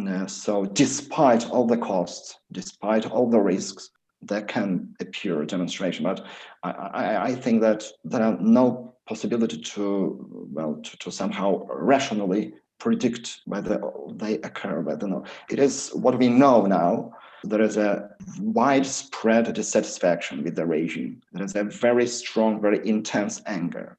Uh, 0.10 0.28
so, 0.28 0.66
despite 0.66 1.50
all 1.50 1.66
the 1.66 1.78
costs, 1.78 2.38
despite 2.52 3.10
all 3.10 3.30
the 3.30 3.40
risks, 3.40 3.90
there 4.22 4.42
can 4.42 4.94
appear 5.00 5.42
a 5.42 5.48
demonstration. 5.48 6.04
But 6.04 6.26
I, 6.64 6.72
I, 6.72 7.24
I 7.28 7.36
think 7.36 7.62
that 7.62 7.86
there 8.04 8.22
are 8.22 8.38
no 8.40 8.96
possibility 9.08 9.62
to 9.62 10.48
well 10.52 10.80
to, 10.84 10.98
to 10.98 11.12
somehow 11.12 11.66
rationally 11.70 12.54
predict 12.80 13.40
whether 13.46 13.82
they 14.16 14.36
occur, 14.36 14.82
whether 14.82 15.08
not. 15.08 15.28
It 15.50 15.60
is 15.60 15.92
what 15.94 16.18
we 16.18 16.28
know 16.28 16.66
now. 16.66 17.14
There 17.46 17.62
is 17.62 17.78
a 17.78 18.10
widespread 18.40 19.54
dissatisfaction 19.54 20.44
with 20.44 20.56
the 20.56 20.66
regime. 20.66 21.22
There 21.32 21.44
is 21.44 21.56
a 21.56 21.64
very 21.64 22.08
strong, 22.08 22.60
very 22.60 22.88
intense 22.88 23.42
anger. 23.46 23.98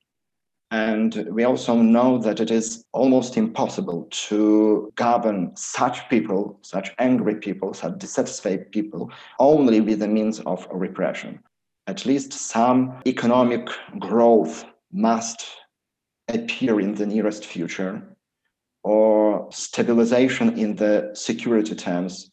And 0.73 1.29
we 1.31 1.45
also 1.45 1.77
know 1.77 2.19
that 2.19 2.41
it 2.41 2.51
is 2.51 2.85
almost 2.93 3.37
impossible 3.37 4.09
to 4.11 4.93
govern 4.97 5.53
such 5.57 6.09
people, 6.09 6.59
such 6.63 6.93
angry 6.99 7.37
people, 7.37 7.73
such 7.73 7.99
dissatisfied 7.99 8.73
people, 8.73 9.13
only 9.39 9.81
with 9.81 10.01
the 10.01 10.09
means 10.09 10.41
of 10.41 10.67
repression. 10.73 11.39
At 11.87 12.05
least 12.05 12.33
some 12.33 13.01
economic 13.07 13.69
growth 14.01 14.65
must 14.93 15.47
appear 16.27 16.81
in 16.81 16.97
the 16.97 17.07
nearest 17.07 17.47
future, 17.47 18.03
or 18.83 19.47
stabilization 19.53 20.59
in 20.59 20.75
the 20.75 21.11
security 21.15 21.77
terms 21.77 22.33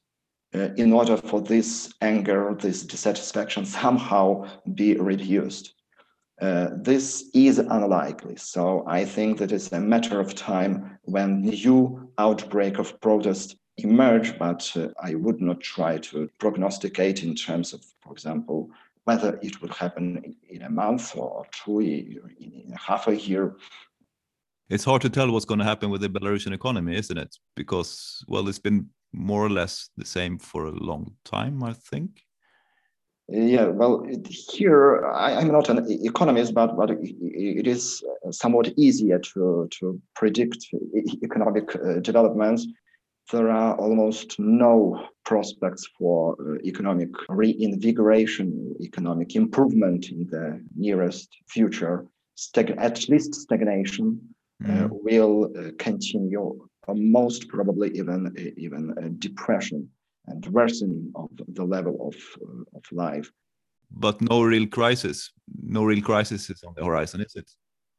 in 0.53 0.93
order 0.93 1.17
for 1.17 1.41
this 1.41 1.93
anger, 2.01 2.55
this 2.59 2.83
dissatisfaction 2.83 3.65
somehow 3.65 4.45
be 4.73 4.95
reduced. 4.95 5.73
Uh, 6.41 6.69
this 6.75 7.29
is 7.33 7.59
unlikely. 7.59 8.35
So 8.35 8.83
I 8.87 9.05
think 9.05 9.37
that 9.37 9.51
it's 9.51 9.71
a 9.71 9.79
matter 9.79 10.19
of 10.19 10.35
time 10.35 10.99
when 11.03 11.41
new 11.41 12.09
outbreak 12.17 12.79
of 12.79 12.99
protest 13.01 13.55
emerge, 13.77 14.37
but 14.37 14.71
uh, 14.75 14.89
I 15.01 15.15
would 15.15 15.41
not 15.41 15.61
try 15.61 15.97
to 15.99 16.29
prognosticate 16.39 17.23
in 17.23 17.35
terms 17.35 17.73
of, 17.73 17.83
for 18.01 18.11
example, 18.11 18.69
whether 19.05 19.39
it 19.41 19.61
will 19.61 19.69
happen 19.69 20.35
in 20.49 20.61
a 20.63 20.69
month 20.69 21.15
or 21.15 21.45
two, 21.51 21.79
in 21.79 22.73
half 22.77 23.07
a 23.07 23.15
year. 23.15 23.55
It's 24.69 24.85
hard 24.85 25.01
to 25.03 25.09
tell 25.09 25.31
what's 25.31 25.45
going 25.45 25.59
to 25.59 25.65
happen 25.65 25.89
with 25.89 26.01
the 26.01 26.09
Belarusian 26.09 26.53
economy, 26.53 26.95
isn't 26.95 27.17
it? 27.17 27.37
Because, 27.55 28.23
well, 28.27 28.47
it's 28.47 28.59
been 28.59 28.89
more 29.13 29.45
or 29.45 29.49
less 29.49 29.89
the 29.97 30.05
same 30.05 30.37
for 30.37 30.65
a 30.65 30.71
long 30.71 31.15
time, 31.23 31.63
I 31.63 31.73
think. 31.73 32.23
Yeah, 33.29 33.67
well, 33.67 34.05
here 34.51 35.05
I, 35.05 35.31
am 35.31 35.47
not 35.51 35.69
an 35.69 35.85
economist, 35.89 36.53
but 36.53 36.75
but 36.75 36.91
it 36.91 37.67
is 37.67 38.03
somewhat 38.31 38.73
easier 38.77 39.17
to 39.19 39.69
to 39.79 40.01
predict 40.13 40.67
economic 41.23 41.73
uh, 41.75 41.99
developments. 42.01 42.67
There 43.31 43.49
are 43.49 43.77
almost 43.77 44.37
no 44.39 45.07
prospects 45.25 45.87
for 45.97 46.35
uh, 46.39 46.59
economic 46.65 47.09
reinvigoration, 47.29 48.75
economic 48.81 49.35
improvement 49.37 50.09
in 50.09 50.27
the 50.27 50.61
nearest 50.75 51.29
future. 51.47 52.05
Stag- 52.35 52.75
at 52.77 53.07
least 53.07 53.35
stagnation 53.35 54.19
mm. 54.61 54.69
uh, 54.69 54.87
mm-hmm. 54.87 54.95
will 55.01 55.51
uh, 55.57 55.71
continue, 55.77 56.67
most 56.93 57.47
probably 57.47 57.89
even 57.97 58.33
even 58.57 59.15
depression 59.19 59.89
and 60.27 60.45
worsening 60.47 61.11
of 61.15 61.29
the 61.49 61.63
level 61.63 62.07
of, 62.07 62.15
uh, 62.41 62.77
of 62.77 62.83
life. 62.91 63.31
But 63.91 64.21
no 64.21 64.43
real 64.43 64.67
crisis, 64.67 65.31
no 65.61 65.83
real 65.83 66.01
crisis 66.01 66.49
is 66.49 66.63
on 66.63 66.73
the 66.75 66.85
horizon, 66.85 67.21
is 67.21 67.35
it? 67.35 67.51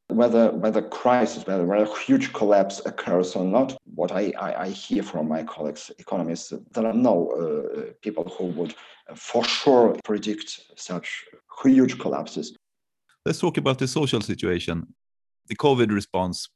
Whether 0.09 0.51
whether 0.51 0.83
crisis, 0.83 1.47
whether, 1.47 1.65
whether 1.65 1.85
a 1.85 1.99
huge 1.99 2.33
collapse 2.33 2.83
occurs 2.85 3.37
or 3.37 3.45
not, 3.45 3.77
what 3.95 4.13
I, 4.13 4.33
I, 4.39 4.63
I 4.65 4.69
hear 4.69 5.03
from 5.03 5.29
my 5.29 5.43
colleagues, 5.45 5.91
economists, 5.99 6.53
there 6.73 6.87
are 6.87 6.93
no 6.93 7.31
uh, 7.31 7.93
people 8.03 8.25
who 8.37 8.47
would 8.59 8.75
for 9.15 9.45
sure 9.45 9.97
predict 10.05 10.61
such 10.77 11.25
huge 11.63 11.99
collapses. 11.99 12.57
Let's 13.25 13.39
talk 13.39 13.57
about 13.57 13.79
the 13.79 13.89
social 13.89 14.21
situation. 14.21 14.95
The 15.47 15.57
COVID 15.57 15.91
response 15.91 16.49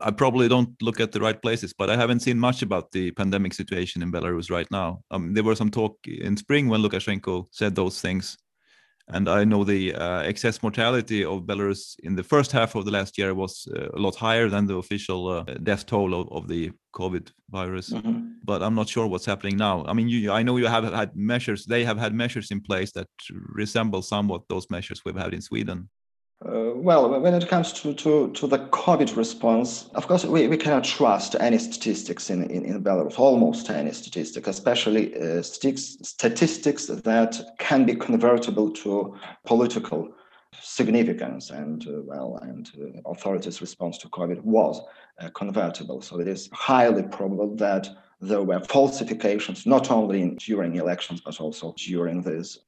I 0.00 0.10
probably 0.10 0.48
don't 0.48 0.80
look 0.80 1.00
at 1.00 1.12
the 1.12 1.20
right 1.20 1.40
places, 1.40 1.72
but 1.72 1.90
I 1.90 1.96
haven't 1.96 2.20
seen 2.20 2.38
much 2.38 2.62
about 2.62 2.92
the 2.92 3.10
pandemic 3.12 3.54
situation 3.54 4.02
in 4.02 4.12
Belarus 4.12 4.50
right 4.50 4.70
now. 4.70 5.02
Um, 5.10 5.34
there 5.34 5.44
was 5.44 5.58
some 5.58 5.70
talk 5.70 5.98
in 6.06 6.36
spring 6.36 6.68
when 6.68 6.82
Lukashenko 6.82 7.46
said 7.50 7.74
those 7.74 8.00
things. 8.00 8.36
And 9.12 9.28
I 9.28 9.44
know 9.44 9.64
the 9.64 9.94
uh, 9.94 10.20
excess 10.20 10.62
mortality 10.62 11.24
of 11.24 11.42
Belarus 11.42 11.96
in 12.04 12.14
the 12.14 12.22
first 12.22 12.52
half 12.52 12.76
of 12.76 12.84
the 12.84 12.92
last 12.92 13.18
year 13.18 13.34
was 13.34 13.66
uh, 13.76 13.88
a 13.92 13.98
lot 13.98 14.14
higher 14.14 14.48
than 14.48 14.66
the 14.66 14.76
official 14.76 15.28
uh, 15.28 15.42
death 15.62 15.86
toll 15.86 16.14
of, 16.14 16.28
of, 16.30 16.46
the 16.46 16.70
COVID 16.94 17.32
virus. 17.50 17.90
Mm-hmm. 17.90 18.34
But 18.44 18.62
I'm 18.62 18.76
not 18.76 18.88
sure 18.88 19.08
what's 19.08 19.26
happening 19.26 19.56
now. 19.56 19.84
I 19.86 19.94
mean, 19.94 20.08
you, 20.08 20.30
I 20.30 20.44
know 20.44 20.56
you 20.58 20.66
have 20.66 20.84
had 20.84 21.16
measures, 21.16 21.66
they 21.66 21.84
have 21.84 21.98
had 21.98 22.14
measures 22.14 22.52
in 22.52 22.60
place 22.60 22.92
that 22.92 23.08
resemble 23.30 24.02
somewhat 24.02 24.42
those 24.48 24.70
measures 24.70 25.02
we've 25.04 25.16
had 25.16 25.34
in 25.34 25.42
Sweden. 25.42 25.88
Uh, 26.42 26.72
well, 26.74 27.20
when 27.20 27.34
it 27.34 27.46
comes 27.48 27.70
to, 27.70 27.92
to, 27.92 28.30
to 28.32 28.46
the 28.46 28.60
COVID 28.70 29.14
response, 29.14 29.90
of 29.94 30.06
course, 30.08 30.24
we, 30.24 30.48
we 30.48 30.56
cannot 30.56 30.84
trust 30.84 31.36
any 31.38 31.58
statistics 31.58 32.30
in, 32.30 32.44
in, 32.50 32.64
in 32.64 32.82
Belarus, 32.82 33.18
almost 33.18 33.68
any 33.68 33.92
statistics, 33.92 34.48
especially 34.48 35.14
uh, 35.20 35.42
statistics 35.42 36.86
that 36.86 37.54
can 37.58 37.84
be 37.84 37.94
convertible 37.94 38.70
to 38.70 39.14
political 39.44 40.08
significance. 40.58 41.50
And, 41.50 41.86
uh, 41.86 42.00
well, 42.04 42.38
and 42.40 42.70
uh, 42.80 43.10
authorities' 43.10 43.60
response 43.60 43.98
to 43.98 44.08
COVID 44.08 44.40
was 44.40 44.80
uh, 45.20 45.28
convertible. 45.34 46.00
So 46.00 46.20
it 46.20 46.28
is 46.28 46.48
highly 46.54 47.02
probable 47.02 47.54
that 47.56 47.86
there 48.22 48.42
were 48.42 48.60
falsifications, 48.60 49.66
not 49.66 49.90
only 49.90 50.22
in, 50.22 50.36
during 50.36 50.76
elections, 50.76 51.20
but 51.20 51.38
also 51.38 51.74
during 51.76 52.22
this 52.22 52.60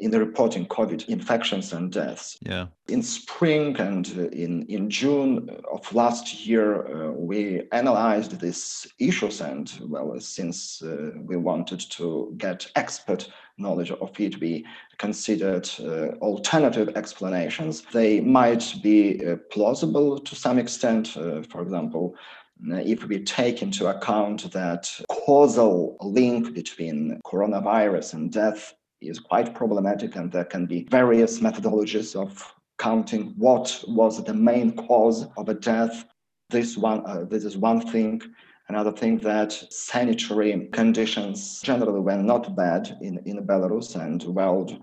in 0.00 0.10
the 0.10 0.18
reporting 0.18 0.66
COVID 0.66 1.08
infections 1.08 1.72
and 1.72 1.92
deaths. 1.92 2.38
Yeah. 2.42 2.66
In 2.88 3.02
spring 3.02 3.76
and 3.78 4.06
in, 4.32 4.66
in 4.66 4.90
June 4.90 5.48
of 5.70 5.92
last 5.94 6.46
year, 6.46 6.86
uh, 6.86 7.12
we 7.12 7.62
analyzed 7.72 8.40
these 8.40 8.86
issues 8.98 9.40
and, 9.40 9.72
well, 9.82 10.18
since 10.20 10.82
uh, 10.82 11.10
we 11.24 11.36
wanted 11.36 11.80
to 11.90 12.34
get 12.36 12.70
expert 12.76 13.28
knowledge 13.58 13.90
of 13.90 14.18
it, 14.18 14.40
we 14.40 14.64
considered 14.98 15.68
uh, 15.80 16.08
alternative 16.20 16.90
explanations. 16.96 17.82
They 17.92 18.20
might 18.20 18.74
be 18.82 19.24
uh, 19.24 19.36
plausible 19.50 20.18
to 20.18 20.34
some 20.34 20.58
extent. 20.58 21.16
Uh, 21.16 21.42
for 21.42 21.62
example, 21.62 22.14
if 22.64 23.04
we 23.06 23.18
take 23.24 23.60
into 23.60 23.88
account 23.88 24.52
that 24.52 24.88
causal 25.08 25.96
link 26.00 26.54
between 26.54 27.20
coronavirus 27.26 28.14
and 28.14 28.32
death 28.32 28.74
is 29.08 29.18
quite 29.18 29.54
problematic, 29.54 30.16
and 30.16 30.30
there 30.30 30.44
can 30.44 30.66
be 30.66 30.86
various 30.90 31.40
methodologies 31.40 32.14
of 32.14 32.54
counting 32.78 33.34
what 33.36 33.82
was 33.86 34.22
the 34.24 34.34
main 34.34 34.74
cause 34.76 35.26
of 35.36 35.48
a 35.48 35.54
death. 35.54 36.04
This 36.50 36.76
one, 36.76 37.04
uh, 37.06 37.24
this 37.28 37.44
is 37.44 37.56
one 37.56 37.80
thing. 37.80 38.20
Another 38.68 38.92
thing 38.92 39.18
that 39.18 39.52
sanitary 39.70 40.68
conditions 40.72 41.60
generally 41.60 42.00
were 42.00 42.16
not 42.16 42.56
bad 42.56 42.96
in, 43.00 43.18
in 43.26 43.46
Belarus, 43.46 43.96
and 43.96 44.22
World 44.24 44.78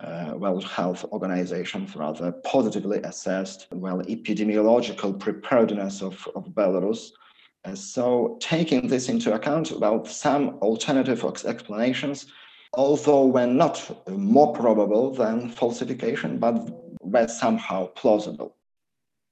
uh, 0.00 0.32
World 0.36 0.64
Health 0.64 1.04
Organization 1.12 1.86
rather 1.94 2.32
positively 2.44 2.98
assessed 3.02 3.66
well 3.72 3.98
epidemiological 4.02 5.18
preparedness 5.18 6.02
of, 6.02 6.26
of 6.34 6.46
Belarus. 6.48 7.10
Uh, 7.64 7.74
so 7.74 8.38
taking 8.40 8.88
this 8.88 9.08
into 9.08 9.34
account, 9.34 9.72
well, 9.78 10.04
some 10.06 10.58
alternative 10.62 11.22
explanations 11.44 12.26
although 12.74 13.26
were 13.26 13.46
not 13.46 13.90
uh, 14.06 14.10
more 14.12 14.52
probable 14.52 15.12
than 15.12 15.50
falsification, 15.50 16.38
but 16.38 16.54
were 17.02 17.28
somehow 17.28 17.86
plausible. 17.86 18.56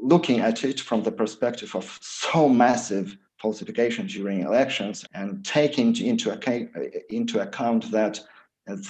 Looking 0.01 0.41
at 0.41 0.65
it 0.65 0.81
from 0.81 1.03
the 1.03 1.13
perspective 1.13 1.75
of 1.75 1.99
so 2.01 2.49
massive 2.49 3.17
falsification 3.41 4.07
during 4.07 4.41
elections 4.41 5.05
and 5.15 5.45
taking 5.45 5.97
into 5.97 6.33
account, 6.33 6.71
uh, 6.77 6.81
into 7.11 7.41
account 7.41 7.91
that 7.91 8.21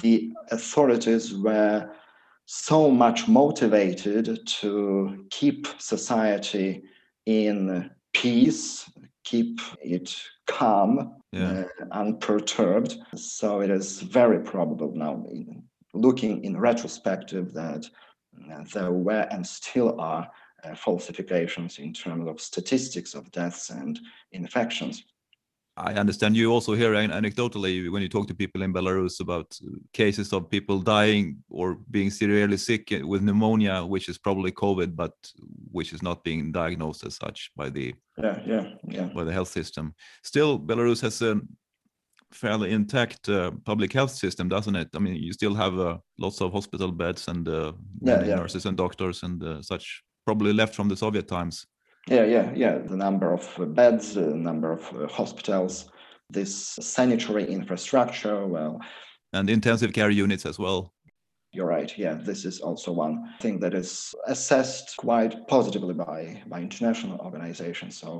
the 0.02 0.32
authorities 0.50 1.34
were 1.34 1.90
so 2.46 2.90
much 2.90 3.28
motivated 3.28 4.40
to 4.46 5.26
keep 5.30 5.66
society 5.78 6.82
in 7.26 7.90
peace, 8.14 8.90
keep 9.30 9.60
it 9.82 10.16
calm, 10.46 11.16
yeah. 11.32 11.64
uh, 11.80 11.84
unperturbed. 11.92 12.96
So 13.14 13.60
it 13.60 13.70
is 13.70 14.00
very 14.00 14.40
probable 14.40 14.92
now, 14.94 15.24
in, 15.30 15.62
looking 15.94 16.44
in 16.44 16.56
retrospective, 16.58 17.52
that 17.52 17.84
uh, 18.52 18.64
there 18.72 18.92
were 18.92 19.26
and 19.30 19.46
still 19.46 20.00
are 20.00 20.30
uh, 20.64 20.74
falsifications 20.74 21.78
in 21.78 21.92
terms 21.92 22.28
of 22.28 22.40
statistics 22.40 23.14
of 23.14 23.30
deaths 23.30 23.70
and 23.70 23.98
infections. 24.32 25.04
I 25.76 25.94
understand 25.94 26.36
you 26.36 26.50
also 26.50 26.74
hear 26.74 26.92
anecdotally 26.94 27.88
when 27.92 28.02
you 28.02 28.08
talk 28.08 28.26
to 28.28 28.34
people 28.34 28.62
in 28.62 28.72
Belarus 28.72 29.20
about 29.20 29.56
cases 29.92 30.32
of 30.32 30.50
people 30.50 30.80
dying 30.80 31.36
or 31.48 31.76
being 31.90 32.10
severely 32.10 32.56
sick 32.56 32.92
with 33.02 33.22
pneumonia, 33.22 33.84
which 33.84 34.08
is 34.08 34.18
probably 34.18 34.50
COVID, 34.50 34.96
but 34.96 35.14
which 35.72 35.92
is 35.92 36.02
not 36.02 36.24
being 36.24 36.52
diagnosed 36.52 37.04
as 37.04 37.16
such 37.16 37.50
by 37.56 37.70
the 37.70 37.94
yeah 38.16 38.40
yeah 38.46 38.64
yeah 38.88 39.08
by 39.14 39.24
the 39.24 39.32
health 39.32 39.48
system. 39.48 39.94
Still, 40.22 40.58
Belarus 40.58 41.00
has 41.02 41.22
a 41.22 41.40
fairly 42.32 42.72
intact 42.72 43.28
uh, 43.28 43.50
public 43.64 43.92
health 43.92 44.10
system, 44.10 44.48
doesn't 44.48 44.76
it? 44.76 44.88
I 44.94 44.98
mean, 44.98 45.16
you 45.16 45.32
still 45.32 45.54
have 45.54 45.78
uh, 45.78 45.98
lots 46.18 46.40
of 46.40 46.52
hospital 46.52 46.92
beds 46.92 47.28
and 47.28 47.48
uh, 47.48 47.72
Yeah, 48.02 48.24
yeah. 48.24 48.34
nurses 48.36 48.66
and 48.66 48.76
doctors 48.76 49.22
and 49.22 49.42
uh, 49.42 49.62
such, 49.62 50.02
probably 50.26 50.52
left 50.52 50.74
from 50.74 50.88
the 50.88 50.96
Soviet 50.96 51.26
times. 51.26 51.66
Yeah, 52.08 52.24
yeah, 52.24 52.52
yeah. 52.54 52.78
The 52.78 52.96
number 52.96 53.32
of 53.32 53.58
uh, 53.58 53.64
beds, 53.64 54.14
the 54.14 54.34
number 54.34 54.72
of 54.72 54.82
uh, 54.94 55.08
hospitals, 55.08 55.90
this 56.30 56.76
sanitary 56.80 57.44
infrastructure. 57.44 58.46
Well, 58.46 58.80
and 59.32 59.50
intensive 59.50 59.92
care 59.92 60.10
units 60.10 60.46
as 60.46 60.58
well. 60.58 60.92
You're 61.58 61.66
right. 61.78 61.90
Yeah, 61.98 62.14
this 62.30 62.44
is 62.44 62.60
also 62.60 62.92
one 62.92 63.14
thing 63.42 63.60
that 63.60 63.74
is 63.74 64.14
assessed 64.26 64.96
quite 64.96 65.34
positively 65.48 65.94
by 65.94 66.42
by 66.52 66.60
international 66.62 67.18
organizations. 67.28 67.98
So 68.02 68.10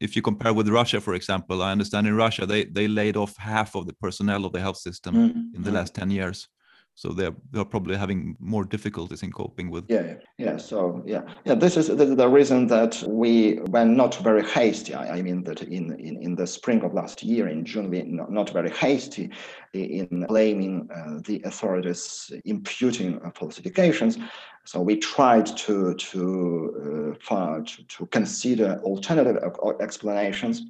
If 0.00 0.16
you 0.16 0.22
compare 0.22 0.52
with 0.52 0.68
Russia, 0.68 1.00
for 1.00 1.14
example, 1.14 1.56
I 1.62 1.70
understand 1.72 2.06
in 2.06 2.16
Russia 2.16 2.44
they 2.46 2.62
they 2.78 2.88
laid 2.88 3.16
off 3.16 3.32
half 3.36 3.70
of 3.76 3.86
the 3.86 3.94
personnel 4.04 4.44
of 4.44 4.52
the 4.52 4.60
health 4.66 4.80
system 4.88 5.14
Mhm, 5.14 5.54
in 5.56 5.62
the 5.62 5.70
last 5.78 5.94
ten 5.94 6.10
years, 6.10 6.48
so 6.94 7.08
they're 7.08 7.34
they're 7.52 7.64
probably 7.64 7.96
having 7.96 8.36
more 8.38 8.64
difficulties 8.64 9.22
in 9.22 9.32
coping 9.32 9.70
with. 9.70 9.84
yeah, 9.88 10.14
yeah. 10.38 10.56
So 10.56 11.02
yeah, 11.06 11.22
yeah. 11.44 11.54
This 11.54 11.76
is, 11.76 11.88
is 11.88 12.16
the 12.16 12.28
reason 12.28 12.66
that 12.68 13.02
we 13.08 13.60
were 13.70 13.84
not 13.84 14.14
very 14.16 14.44
hasty. 14.44 14.94
I, 14.94 15.18
I 15.18 15.22
mean 15.22 15.42
that 15.44 15.62
in, 15.62 15.92
in 15.98 16.22
in 16.22 16.34
the 16.34 16.46
spring 16.46 16.82
of 16.82 16.92
last 16.92 17.22
year, 17.22 17.48
in 17.48 17.64
June, 17.64 17.90
we 17.90 18.02
not, 18.02 18.30
not 18.30 18.50
very 18.50 18.70
hasty 18.70 19.30
in 19.72 20.26
blaming 20.28 20.88
uh, 20.94 21.20
the 21.24 21.40
authorities 21.44 22.30
imputing 22.44 23.20
uh, 23.24 23.30
falsifications. 23.30 24.18
So 24.64 24.80
we 24.80 24.96
tried 24.96 25.46
to 25.46 25.94
to 25.94 27.14
uh, 27.30 27.60
to, 27.60 27.84
to 27.84 28.06
consider 28.06 28.80
alternative 28.84 29.42
e- 29.42 29.82
explanations. 29.82 30.62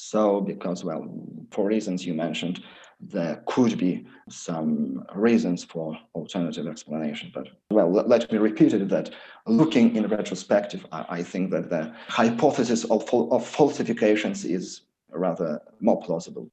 So 0.00 0.40
because 0.40 0.82
well, 0.84 1.06
for 1.50 1.66
reasons 1.66 2.06
you 2.06 2.14
mentioned, 2.14 2.62
there 3.00 3.42
could 3.46 3.78
be 3.78 4.06
some 4.28 5.04
reasons 5.14 5.64
for 5.64 5.96
alternative 6.14 6.66
explanation. 6.66 7.30
But 7.34 7.48
well, 7.70 7.90
let, 7.90 8.30
me 8.30 8.38
repeat 8.38 8.72
it 8.74 8.88
that 8.88 9.10
looking 9.46 9.96
in 9.96 10.06
retrospective, 10.06 10.86
I, 10.92 11.04
I 11.08 11.22
think 11.22 11.50
that 11.50 11.70
the 11.70 11.94
hypothesis 12.08 12.84
of, 12.84 13.02
of 13.12 13.46
falsifications 13.46 14.44
is 14.44 14.82
rather 15.10 15.60
more 15.80 16.00
plausible. 16.00 16.50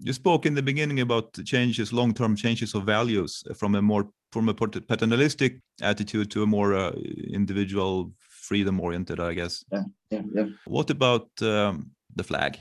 You 0.00 0.12
spoke 0.12 0.46
in 0.46 0.54
the 0.54 0.62
beginning 0.62 1.00
about 1.00 1.32
the 1.34 1.44
changes, 1.44 1.92
long-term 1.92 2.34
changes 2.36 2.74
of 2.74 2.84
values 2.84 3.44
from 3.54 3.74
a 3.74 3.82
more 3.82 4.08
from 4.32 4.48
a 4.48 4.54
paternalistic 4.54 5.58
attitude 5.82 6.30
to 6.30 6.42
a 6.42 6.46
more 6.46 6.74
uh, 6.74 6.92
individual, 7.30 8.10
freedom-oriented, 8.18 9.20
I 9.20 9.34
guess. 9.34 9.62
Yeah, 9.70 9.82
yeah. 10.10 10.46
What 10.64 10.88
about 10.88 11.28
um, 11.42 11.90
the 12.16 12.24
flag? 12.24 12.58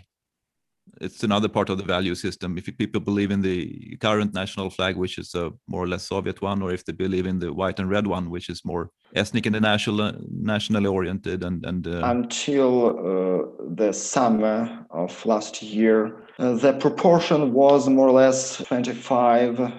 It's 1.00 1.24
another 1.24 1.48
part 1.48 1.70
of 1.70 1.78
the 1.78 1.84
value 1.84 2.16
system. 2.16 2.58
If 2.58 2.66
people 2.78 3.02
believe 3.02 3.32
in 3.32 3.42
the 3.42 3.98
current 4.02 4.34
national 4.34 4.70
flag, 4.70 4.98
which 4.98 5.18
is 5.18 5.34
a 5.36 5.52
more 5.68 5.84
or 5.84 5.88
less 5.88 6.08
Soviet 6.08 6.42
one, 6.42 6.62
or 6.62 6.74
if 6.74 6.84
they 6.84 6.92
believe 6.92 7.28
in 7.28 7.40
the 7.40 7.54
white 7.54 7.80
and 7.80 7.90
red 7.90 8.08
one, 8.08 8.30
which 8.30 8.50
is 8.50 8.66
more 8.66 8.90
ethnic 9.16 9.46
and 9.46 9.62
national, 9.62 10.14
nationally 10.30 10.88
oriented, 10.88 11.44
and 11.44 11.66
and 11.66 11.88
uh, 11.88 12.02
Until 12.04 12.90
uh, 12.90 13.76
the 13.76 13.94
summer 13.94 14.86
of 14.90 15.26
last 15.26 15.62
year, 15.62 16.24
uh, 16.40 16.54
the 16.54 16.74
proportion 16.74 17.54
was 17.54 17.88
more 17.88 18.10
or 18.10 18.14
less 18.14 18.58
25 18.58 19.72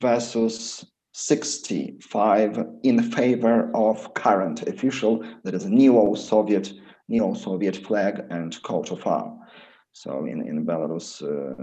versus 0.00 0.86
65 1.16 2.62
in 2.82 3.02
favor 3.10 3.70
of 3.74 4.12
current 4.12 4.62
official, 4.68 5.24
that 5.44 5.54
is 5.54 5.64
a 5.64 5.70
neo-Soviet, 5.70 6.74
neo-Soviet 7.08 7.76
flag 7.86 8.24
and 8.30 8.62
coat 8.62 8.90
of 8.90 9.06
arm. 9.06 9.40
So 9.92 10.26
in, 10.26 10.46
in 10.46 10.66
Belarus, 10.66 11.22
uh, 11.22 11.54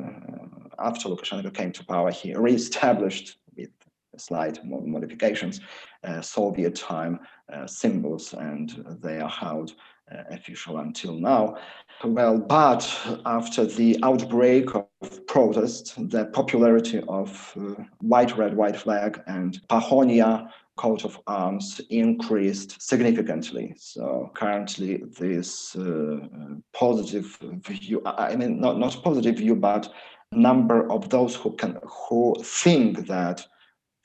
after 0.79 1.09
Lukashenko 1.09 1.53
came 1.53 1.71
to 1.73 1.85
power, 1.85 2.11
he 2.11 2.33
reestablished 2.35 3.37
with 3.55 3.69
slight 4.17 4.59
modifications 4.63 5.61
uh, 6.03 6.21
Soviet 6.21 6.75
time 6.75 7.19
uh, 7.51 7.67
symbols, 7.67 8.33
and 8.33 8.97
they 9.01 9.19
are 9.19 9.29
held 9.29 9.73
uh, 10.11 10.23
official 10.31 10.79
until 10.79 11.13
now. 11.13 11.57
Well, 12.03 12.37
but 12.39 12.83
after 13.25 13.65
the 13.65 13.97
outbreak 14.03 14.75
of 14.75 15.27
protests, 15.27 15.93
the 15.97 16.25
popularity 16.25 17.01
of 17.07 17.53
uh, 17.57 17.83
white, 18.01 18.37
red, 18.37 18.55
white 18.55 18.75
flag 18.75 19.21
and 19.27 19.61
Pahonia 19.69 20.49
coat 20.77 21.05
of 21.05 21.19
arms 21.27 21.81
increased 21.89 22.81
significantly. 22.81 23.73
So 23.77 24.31
currently, 24.33 25.03
this 25.19 25.75
uh, 25.75 26.17
positive 26.73 27.37
view, 27.67 28.01
I 28.05 28.35
mean, 28.35 28.59
not, 28.59 28.79
not 28.79 29.01
positive 29.03 29.37
view, 29.37 29.55
but 29.55 29.91
number 30.31 30.91
of 30.91 31.09
those 31.09 31.35
who 31.35 31.55
can 31.55 31.77
who 31.83 32.35
think 32.41 33.07
that 33.07 33.45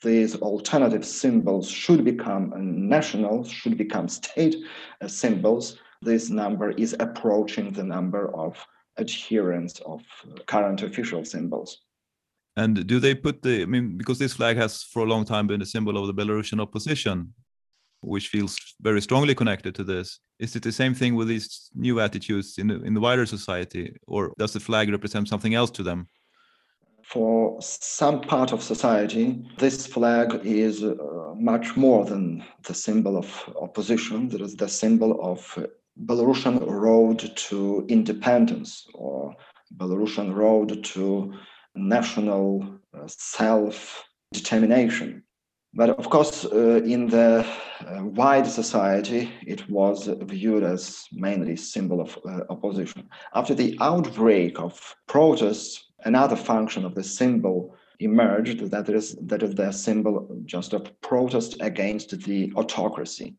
these 0.01 0.35
alternative 0.37 1.05
symbols 1.05 1.69
should 1.69 2.05
become 2.05 2.53
national, 2.55 3.43
should 3.43 3.77
become 3.77 4.07
state 4.07 4.55
uh, 5.01 5.07
symbols. 5.07 5.77
This 6.01 6.29
number 6.29 6.71
is 6.71 6.95
approaching 6.99 7.73
the 7.73 7.83
number 7.83 8.33
of 8.33 8.65
adherents 8.97 9.81
of 9.81 10.01
uh, 10.23 10.41
current 10.45 10.81
official 10.83 11.25
symbols. 11.25 11.81
And 12.59 12.85
do 12.91 12.99
they 12.99 13.15
put 13.15 13.41
the? 13.41 13.61
I 13.61 13.65
mean, 13.73 13.97
because 13.97 14.19
this 14.19 14.33
flag 14.33 14.55
has 14.57 14.83
for 14.91 15.01
a 15.03 15.11
long 15.13 15.23
time 15.25 15.47
been 15.47 15.61
a 15.61 15.73
symbol 15.75 15.95
of 15.97 16.07
the 16.07 16.17
Belarusian 16.19 16.59
opposition, 16.59 17.33
which 18.01 18.27
feels 18.27 18.53
very 18.81 19.01
strongly 19.01 19.33
connected 19.33 19.73
to 19.75 19.83
this. 19.83 20.19
Is 20.39 20.55
it 20.57 20.63
the 20.63 20.71
same 20.81 20.93
thing 20.93 21.15
with 21.15 21.27
these 21.29 21.69
new 21.73 21.99
attitudes 21.99 22.57
in 22.57 22.67
the, 22.67 22.77
in 22.87 22.93
the 22.93 22.99
wider 22.99 23.25
society, 23.25 23.95
or 24.07 24.33
does 24.37 24.53
the 24.53 24.59
flag 24.59 24.89
represent 24.89 25.27
something 25.29 25.53
else 25.53 25.71
to 25.71 25.83
them? 25.83 26.07
For 27.03 27.57
some 27.61 28.21
part 28.21 28.51
of 28.53 28.61
society, 28.61 29.25
this 29.57 29.87
flag 29.87 30.41
is 30.43 30.83
uh, 30.83 30.95
much 31.35 31.77
more 31.77 32.05
than 32.05 32.43
the 32.67 32.73
symbol 32.73 33.17
of 33.17 33.27
opposition. 33.59 34.29
It 34.33 34.41
is 34.41 34.55
the 34.55 34.67
symbol 34.67 35.11
of 35.31 35.39
Belarusian 36.05 36.57
road 36.67 37.19
to 37.47 37.85
independence 37.87 38.85
or 38.93 39.33
Belarusian 39.77 40.35
road 40.35 40.83
to 40.83 41.33
national 41.75 42.65
uh, 42.93 43.07
self 43.07 44.03
determination. 44.33 45.23
But 45.73 45.91
of 45.91 46.09
course, 46.09 46.45
uh, 46.45 46.81
in 46.83 47.07
the 47.07 47.45
uh, 47.85 48.03
wide 48.03 48.47
society, 48.47 49.31
it 49.45 49.69
was 49.69 50.09
viewed 50.21 50.63
as 50.63 51.05
mainly 51.11 51.55
symbol 51.55 52.01
of 52.01 52.17
uh, 52.25 52.41
opposition. 52.49 53.07
After 53.35 53.53
the 53.53 53.77
outbreak 53.79 54.59
of 54.59 54.95
protests, 55.07 55.91
another 56.05 56.35
function 56.35 56.85
of 56.85 56.95
the 56.95 57.03
symbol 57.03 57.75
emerged 57.99 58.71
that 58.71 58.89
is 58.89 59.15
that 59.21 59.43
is 59.43 59.55
the 59.55 59.71
symbol 59.71 60.41
just 60.45 60.73
of 60.73 60.89
protest 61.01 61.57
against 61.59 62.19
the 62.23 62.51
autocracy. 62.55 63.35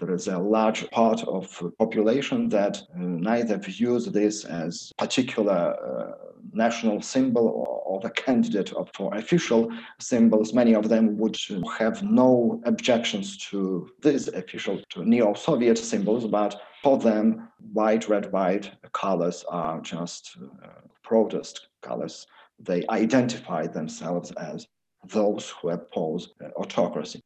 There 0.00 0.14
is 0.14 0.28
a 0.28 0.38
large 0.38 0.90
part 0.90 1.22
of 1.24 1.74
population 1.78 2.48
that 2.48 2.78
uh, 2.78 3.00
neither 3.00 3.58
views 3.58 4.06
this 4.06 4.46
as 4.46 4.92
particular 4.96 5.76
uh, 5.76 6.30
national 6.54 7.02
symbol 7.02 7.46
or, 7.48 7.82
or 7.84 8.00
the 8.00 8.08
candidate 8.08 8.72
for 8.94 9.14
official 9.14 9.70
symbols. 9.98 10.54
Many 10.54 10.74
of 10.74 10.88
them 10.88 11.18
would 11.18 11.36
have 11.78 12.02
no 12.02 12.62
objections 12.64 13.36
to 13.50 13.90
these 14.00 14.28
official, 14.28 14.80
to 14.88 15.04
neo-Soviet 15.04 15.76
symbols, 15.76 16.26
but 16.26 16.58
for 16.82 16.96
them, 16.96 17.50
white, 17.74 18.08
red, 18.08 18.32
white 18.32 18.70
colors 18.92 19.44
are 19.50 19.82
just 19.82 20.38
uh, 20.64 20.68
protest 21.02 21.68
colors. 21.82 22.26
They 22.58 22.86
identify 22.88 23.66
themselves 23.66 24.32
as 24.32 24.66
those 25.08 25.50
who 25.50 25.70
oppose 25.70 26.32
uh, 26.42 26.48
autocracy. 26.56 27.20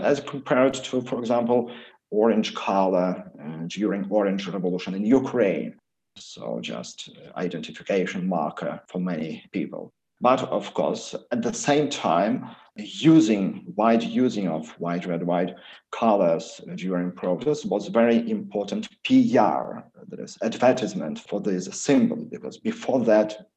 As 0.00 0.20
compared 0.20 0.74
to, 0.74 1.00
for 1.00 1.18
example, 1.18 1.70
orange 2.10 2.54
color 2.54 3.30
during 3.68 4.06
Orange 4.10 4.46
Revolution 4.48 4.94
in 4.94 5.04
Ukraine. 5.04 5.74
So 6.16 6.58
just 6.60 7.10
uh, 7.10 7.38
identification 7.38 8.26
marker 8.26 8.80
for 8.88 9.00
many 9.00 9.44
people. 9.52 9.92
But 10.20 10.44
of 10.48 10.72
course, 10.72 11.14
at 11.30 11.42
the 11.42 11.52
same 11.52 11.90
time, 11.90 12.48
using 12.76 13.64
wide 13.76 14.02
using 14.02 14.48
of 14.48 14.68
white, 14.80 15.04
red, 15.04 15.22
white 15.22 15.54
colors 15.92 16.60
during 16.76 17.12
protests 17.12 17.66
was 17.66 17.88
very 17.88 18.30
important 18.30 18.88
PR, 19.04 19.80
that 20.08 20.20
is 20.20 20.38
advertisement 20.42 21.18
for 21.18 21.40
this 21.40 21.66
symbol, 21.78 22.24
because 22.30 22.56
before 22.56 23.04
that, 23.04 23.48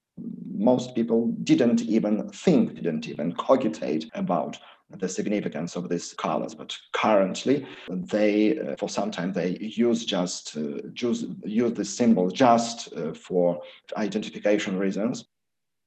most 0.53 0.95
people 0.95 1.27
didn't 1.43 1.81
even 1.83 2.29
think, 2.29 2.75
didn't 2.75 3.07
even 3.07 3.31
cogitate 3.33 4.09
about 4.13 4.57
the 4.91 5.08
significance 5.08 5.75
of 5.75 5.89
these 5.89 6.13
colors. 6.13 6.56
But 6.56 6.75
currently, 6.93 7.67
they, 7.89 8.58
uh, 8.60 8.75
for 8.75 8.89
some 8.89 9.12
time, 9.12 9.34
they 9.34 9.58
use 9.60 10.06
just 10.06 10.58
uh, 10.58 10.82
use, 10.95 11.25
use 11.43 11.73
the 11.73 11.86
symbol 11.86 12.30
just 12.30 12.93
uh, 12.93 13.13
for 13.13 13.62
identification 13.97 14.78
reasons. 14.78 15.25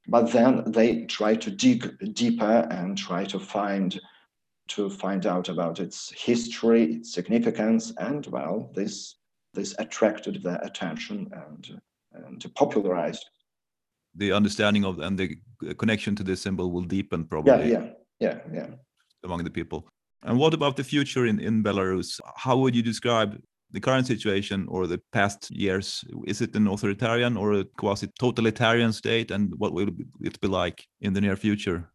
But 0.07 0.31
then 0.31 0.63
they 0.71 1.05
try 1.05 1.35
to 1.35 1.49
dig 1.49 2.13
deeper 2.13 2.67
and 2.69 2.97
try 2.97 3.23
to 3.25 3.39
find 3.39 3.99
to 4.65 4.89
find 4.89 5.25
out 5.25 5.49
about 5.49 5.79
its 5.79 6.09
history, 6.11 6.95
its 6.95 7.13
significance, 7.13 7.93
and 7.97 8.25
well, 8.27 8.71
this 8.73 9.15
this 9.53 9.75
attracted 9.79 10.41
their 10.43 10.59
attention 10.63 11.29
and 11.31 11.81
and 12.13 12.55
popularized. 12.55 13.25
The 14.15 14.31
understanding 14.31 14.85
of 14.85 14.99
and 14.99 15.17
the 15.17 15.37
connection 15.77 16.15
to 16.17 16.23
this 16.23 16.41
symbol 16.41 16.71
will 16.71 16.83
deepen 16.83 17.25
probably. 17.25 17.71
Yeah, 17.71 17.79
yeah, 17.79 17.89
yeah, 18.19 18.39
yeah. 18.53 18.67
Among 19.23 19.43
the 19.43 19.49
people. 19.49 19.87
And 20.23 20.37
what 20.37 20.53
about 20.53 20.77
the 20.77 20.83
future 20.83 21.25
in, 21.25 21.39
in 21.39 21.63
Belarus? 21.63 22.19
How 22.35 22.57
would 22.57 22.75
you 22.75 22.81
describe 22.81 23.41
the 23.71 23.79
current 23.79 24.07
situation 24.07 24.67
or 24.69 24.87
the 24.87 25.01
past 25.11 25.51
years? 25.51 26.05
Is 26.25 26.41
it 26.41 26.55
an 26.55 26.67
authoritarian 26.67 27.35
or 27.35 27.53
a 27.53 27.65
quasi 27.77 28.07
totalitarian 28.19 28.93
state? 28.93 29.31
And 29.31 29.53
what 29.57 29.73
will 29.73 29.89
it 30.21 30.39
be 30.39 30.47
like 30.47 30.87
in 31.01 31.13
the 31.13 31.21
near 31.21 31.35
future? 31.35 31.89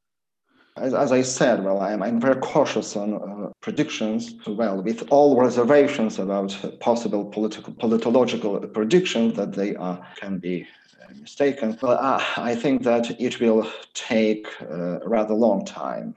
As, 0.77 0.95
as 0.95 1.11
I 1.11 1.23
said, 1.23 1.65
well, 1.65 1.81
I'm, 1.81 2.03
I'm 2.03 2.21
very 2.21 2.37
cautious 2.37 2.97
on 2.97 3.15
uh, 3.15 3.51
predictions. 3.61 4.35
Well, 4.47 4.83
with 4.83 5.07
all 5.11 5.41
reservations 5.41 6.19
about 6.19 6.57
possible 6.81 7.25
political, 7.25 7.73
politological 7.75 8.61
predictions 8.69 9.35
that 9.37 9.53
they 9.53 9.75
are 9.77 10.07
can 10.17 10.39
be 10.39 10.67
uh, 11.03 11.15
mistaken. 11.21 11.79
But 11.81 11.99
uh, 12.01 12.23
I 12.37 12.55
think 12.55 12.83
that 12.85 13.21
it 13.21 13.41
will 13.41 13.71
take 13.95 14.47
uh, 14.63 15.01
a 15.01 15.09
rather 15.09 15.35
long 15.35 15.65
time 15.65 16.15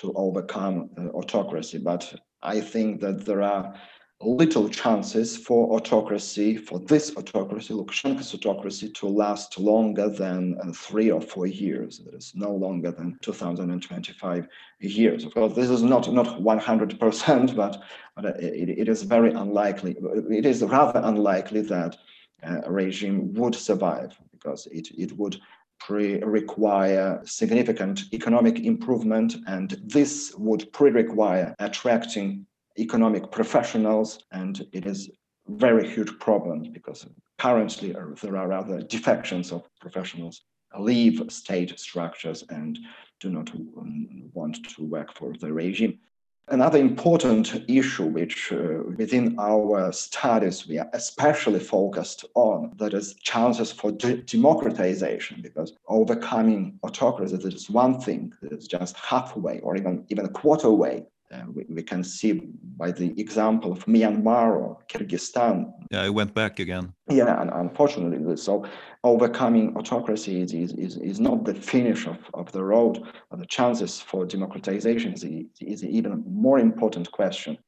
to 0.00 0.12
overcome 0.14 0.90
uh, 0.98 1.08
autocracy. 1.08 1.78
But 1.78 2.14
I 2.42 2.60
think 2.60 3.00
that 3.00 3.24
there 3.24 3.42
are 3.42 3.74
little 4.20 4.68
chances 4.68 5.36
for 5.36 5.76
autocracy, 5.76 6.56
for 6.56 6.78
this 6.78 7.14
autocracy, 7.16 7.74
Lukashenko's 7.74 8.34
autocracy, 8.34 8.90
to 8.90 9.06
last 9.06 9.58
longer 9.58 10.08
than 10.08 10.56
uh, 10.62 10.72
three 10.72 11.10
or 11.10 11.20
four 11.20 11.46
years. 11.46 11.98
That 11.98 12.14
is 12.14 12.32
no 12.34 12.52
longer 12.52 12.90
than 12.90 13.18
2025 13.22 14.48
years. 14.80 15.24
Of 15.24 15.34
course, 15.34 15.54
this 15.54 15.70
is 15.70 15.82
not 15.82 16.12
not 16.12 16.26
100%, 16.26 17.56
but, 17.62 17.82
but 18.16 18.24
it, 18.40 18.70
it 18.70 18.88
is 18.88 19.02
very 19.02 19.32
unlikely. 19.32 19.96
It 20.30 20.46
is 20.46 20.62
rather 20.62 21.00
unlikely 21.02 21.62
that 21.62 21.96
uh, 22.42 22.60
a 22.64 22.72
regime 22.72 23.32
would 23.34 23.54
survive 23.54 24.18
because 24.32 24.66
it, 24.70 24.88
it 24.96 25.12
would 25.16 25.40
pre 25.78 26.22
require 26.22 27.20
significant 27.24 28.02
economic 28.12 28.60
improvement, 28.60 29.36
and 29.46 29.70
this 29.84 30.34
would 30.36 30.72
pre 30.72 30.90
require 30.90 31.54
attracting 31.58 32.46
economic 32.78 33.30
professionals, 33.30 34.18
and 34.32 34.66
it 34.72 34.86
is 34.86 35.10
very 35.48 35.88
huge 35.88 36.18
problem 36.18 36.72
because 36.72 37.06
currently 37.38 37.94
uh, 37.94 38.00
there 38.22 38.36
are 38.36 38.52
other 38.52 38.80
defections 38.82 39.52
of 39.52 39.62
professionals 39.80 40.42
leave 40.78 41.22
state 41.28 41.78
structures 41.78 42.44
and 42.48 42.78
do 43.20 43.30
not 43.30 43.50
um, 43.54 44.30
want 44.32 44.56
to 44.68 44.84
work 44.84 45.12
for 45.14 45.32
the 45.40 45.52
regime. 45.52 45.98
Another 46.48 46.78
important 46.78 47.64
issue, 47.68 48.04
which 48.04 48.52
uh, 48.52 48.82
within 48.98 49.34
our 49.38 49.90
studies 49.92 50.68
we 50.68 50.78
are 50.78 50.90
especially 50.92 51.58
focused 51.58 52.26
on, 52.34 52.70
that 52.76 52.92
is 52.92 53.14
chances 53.14 53.72
for 53.72 53.90
de- 53.92 54.18
democratization, 54.18 55.40
because 55.40 55.72
overcoming 55.88 56.78
autocracy 56.82 57.36
is 57.36 57.70
one 57.70 57.98
thing, 57.98 58.32
that 58.42 58.52
is 58.52 58.66
just 58.66 58.94
halfway 58.96 59.60
or 59.60 59.74
even 59.76 60.04
even 60.10 60.26
a 60.26 60.28
quarter 60.28 60.70
way 60.70 61.06
we, 61.54 61.64
we, 61.68 61.82
can 61.82 62.04
see 62.04 62.32
by 62.76 62.90
the 62.90 63.18
example 63.20 63.72
of 63.72 63.84
Myanmar 63.86 64.56
or 64.56 64.78
Kyrgyzstan. 64.88 65.72
Yeah, 65.90 66.04
it 66.04 66.14
went 66.14 66.34
back 66.34 66.58
again. 66.58 66.92
Yeah, 67.10 67.40
and 67.40 67.50
unfortunately, 67.50 68.36
so 68.36 68.64
overcoming 69.02 69.76
autocracy 69.76 70.40
is, 70.40 70.52
is, 70.52 70.96
is 70.96 71.20
not 71.20 71.44
the 71.44 71.54
finish 71.54 72.06
of, 72.06 72.18
of 72.34 72.52
the 72.52 72.62
road, 72.62 73.02
but 73.30 73.38
the 73.38 73.46
chances 73.46 74.00
for 74.00 74.26
democratization 74.26 75.12
is, 75.12 75.24
is 75.60 75.82
an 75.82 75.90
even 75.90 76.22
more 76.26 76.58
important 76.58 77.10
question. 77.12 77.58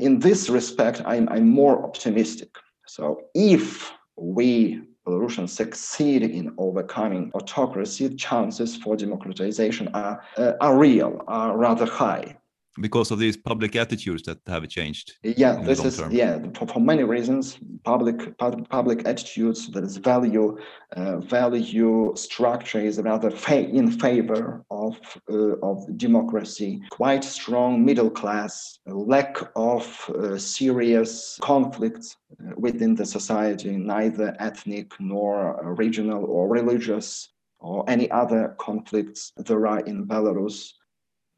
In 0.00 0.18
this 0.18 0.48
respect, 0.48 1.02
I'm, 1.04 1.28
I'm 1.28 1.48
more 1.48 1.84
optimistic. 1.84 2.50
So 2.86 3.22
if 3.34 3.92
we 4.16 4.82
Belarusians 5.06 5.48
succeed 5.48 6.22
in 6.22 6.54
overcoming 6.58 7.32
autocracy, 7.34 8.14
chances 8.14 8.76
for 8.76 8.96
democratization 8.96 9.88
are, 9.94 10.22
uh, 10.36 10.52
are 10.60 10.78
real, 10.78 11.24
are 11.26 11.56
rather 11.56 11.86
high 11.86 12.36
because 12.80 13.10
of 13.10 13.18
these 13.18 13.36
public 13.36 13.76
attitudes 13.76 14.22
that 14.22 14.38
have 14.46 14.66
changed 14.68 15.12
yeah 15.22 15.56
this 15.62 15.84
is 15.84 15.98
term. 15.98 16.10
yeah 16.10 16.38
for, 16.54 16.66
for 16.66 16.80
many 16.80 17.04
reasons 17.04 17.58
public 17.84 18.36
public 18.38 19.06
attitudes 19.06 19.68
that 19.72 19.84
is 19.84 19.98
value 19.98 20.56
uh, 20.96 21.18
value 21.18 22.12
structure 22.16 22.80
is 22.80 22.98
rather 23.00 23.30
fa- 23.30 23.68
in 23.68 23.90
favor 23.90 24.64
of 24.70 24.98
uh, 25.30 25.56
of 25.62 25.76
democracy 25.98 26.80
quite 26.90 27.22
strong 27.22 27.84
middle 27.84 28.10
class 28.10 28.78
lack 28.86 29.36
of 29.54 30.10
uh, 30.10 30.38
serious 30.38 31.38
conflicts 31.42 32.16
uh, 32.40 32.52
within 32.56 32.94
the 32.94 33.04
society 33.04 33.76
neither 33.76 34.34
ethnic 34.38 34.92
nor 34.98 35.74
regional 35.76 36.24
or 36.24 36.48
religious 36.48 37.28
or 37.58 37.88
any 37.88 38.10
other 38.10 38.56
conflicts 38.58 39.32
there 39.36 39.66
are 39.66 39.80
in 39.80 40.06
belarus 40.06 40.72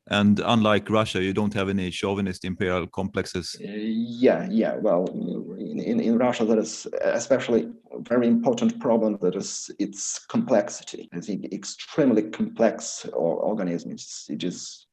and 0.08 0.40
unlike 0.40 0.90
Russia, 0.90 1.22
you 1.22 1.32
don't 1.32 1.54
have 1.54 1.68
any 1.68 1.90
chauvinist 1.90 2.44
imperial 2.44 2.86
complexes. 2.86 3.56
Uh, 3.58 3.68
yeah, 3.70 4.46
yeah. 4.50 4.76
Well, 4.76 5.06
in, 5.58 5.80
in, 5.80 6.00
in 6.00 6.18
Russia, 6.18 6.44
that 6.44 6.58
is 6.58 6.86
especially 7.00 7.70
a 7.90 8.00
very 8.00 8.26
important 8.26 8.78
problem. 8.80 9.18
That 9.22 9.34
is 9.34 9.70
its 9.78 10.18
complexity. 10.26 11.08
It's 11.12 11.28
an 11.28 11.46
extremely 11.52 12.22
complex 12.24 13.06
organism. 13.14 13.92
It's, 13.92 14.26
it 14.28 14.44
is 14.44 14.83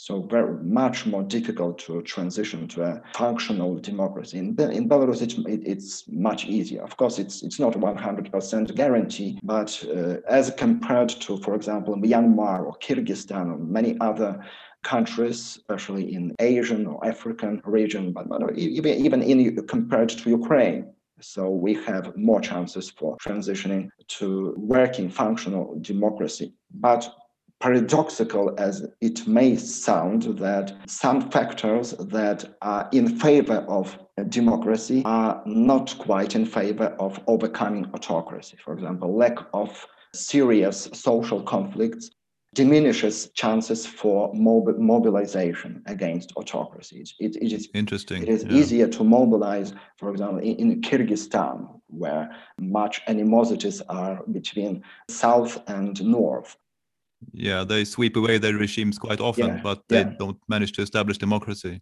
so 0.00 0.22
very 0.22 0.56
much 0.64 1.04
more 1.04 1.22
difficult 1.22 1.78
to 1.78 2.00
transition 2.02 2.66
to 2.68 2.82
a 2.82 3.02
functional 3.14 3.76
democracy. 3.78 4.38
In, 4.38 4.58
in 4.58 4.88
Belarus, 4.88 5.20
it, 5.20 5.32
it, 5.46 5.60
it's 5.66 6.04
much 6.08 6.46
easier. 6.46 6.82
Of 6.82 6.96
course, 6.96 7.18
it's 7.18 7.42
it's 7.42 7.58
not 7.58 7.74
100% 7.74 8.74
guarantee, 8.74 9.38
but 9.42 9.70
uh, 9.94 10.16
as 10.26 10.50
compared 10.56 11.10
to, 11.24 11.36
for 11.44 11.54
example, 11.54 11.96
Myanmar 11.96 12.64
or 12.66 12.74
Kyrgyzstan 12.78 13.52
or 13.52 13.58
many 13.58 13.98
other 14.00 14.42
countries, 14.82 15.38
especially 15.58 16.14
in 16.14 16.34
Asian 16.38 16.86
or 16.86 17.06
African 17.06 17.60
region, 17.66 18.12
but, 18.14 18.26
but 18.26 18.56
even, 18.56 19.04
even 19.04 19.22
in 19.22 19.66
compared 19.66 20.08
to 20.08 20.30
Ukraine. 20.30 20.86
So 21.20 21.50
we 21.50 21.74
have 21.84 22.16
more 22.16 22.40
chances 22.40 22.88
for 22.90 23.18
transitioning 23.18 23.90
to 24.18 24.54
working 24.56 25.10
functional 25.10 25.76
democracy. 25.82 26.54
But 26.72 27.02
paradoxical 27.60 28.54
as 28.58 28.86
it 29.00 29.26
may 29.26 29.54
sound 29.56 30.22
that 30.38 30.74
some 30.86 31.30
factors 31.30 31.92
that 31.98 32.56
are 32.62 32.88
in 32.92 33.18
favor 33.18 33.64
of 33.68 33.98
democracy 34.28 35.02
are 35.04 35.42
not 35.44 35.94
quite 35.98 36.34
in 36.34 36.46
favor 36.46 36.96
of 36.98 37.20
overcoming 37.26 37.84
autocracy 37.94 38.56
for 38.64 38.72
example 38.72 39.14
lack 39.14 39.36
of 39.52 39.86
serious 40.14 40.88
social 40.92 41.42
conflicts 41.42 42.10
diminishes 42.54 43.30
chances 43.34 43.86
for 43.86 44.32
mob- 44.34 44.78
mobilization 44.78 45.82
against 45.86 46.32
autocracy. 46.36 47.04
It, 47.20 47.36
it 47.36 47.52
is 47.52 47.68
interesting. 47.74 48.22
It 48.22 48.28
is 48.28 48.44
yeah. 48.44 48.52
easier 48.52 48.88
to 48.88 49.04
mobilize, 49.04 49.72
for 49.98 50.10
example, 50.10 50.38
in, 50.38 50.56
in, 50.56 50.80
Kyrgyzstan, 50.80 51.80
where 51.86 52.30
much 52.58 53.02
animosities 53.06 53.80
are 53.82 54.22
between 54.32 54.82
south 55.08 55.62
and 55.68 56.02
north. 56.02 56.56
Yeah, 57.32 57.64
they 57.64 57.84
sweep 57.84 58.16
away 58.16 58.38
their 58.38 58.54
regimes 58.54 58.98
quite 58.98 59.20
often, 59.20 59.48
yeah, 59.48 59.60
but 59.62 59.82
they 59.88 60.00
yeah. 60.00 60.14
don't 60.18 60.38
manage 60.48 60.72
to 60.72 60.82
establish 60.82 61.18
democracy. 61.18 61.80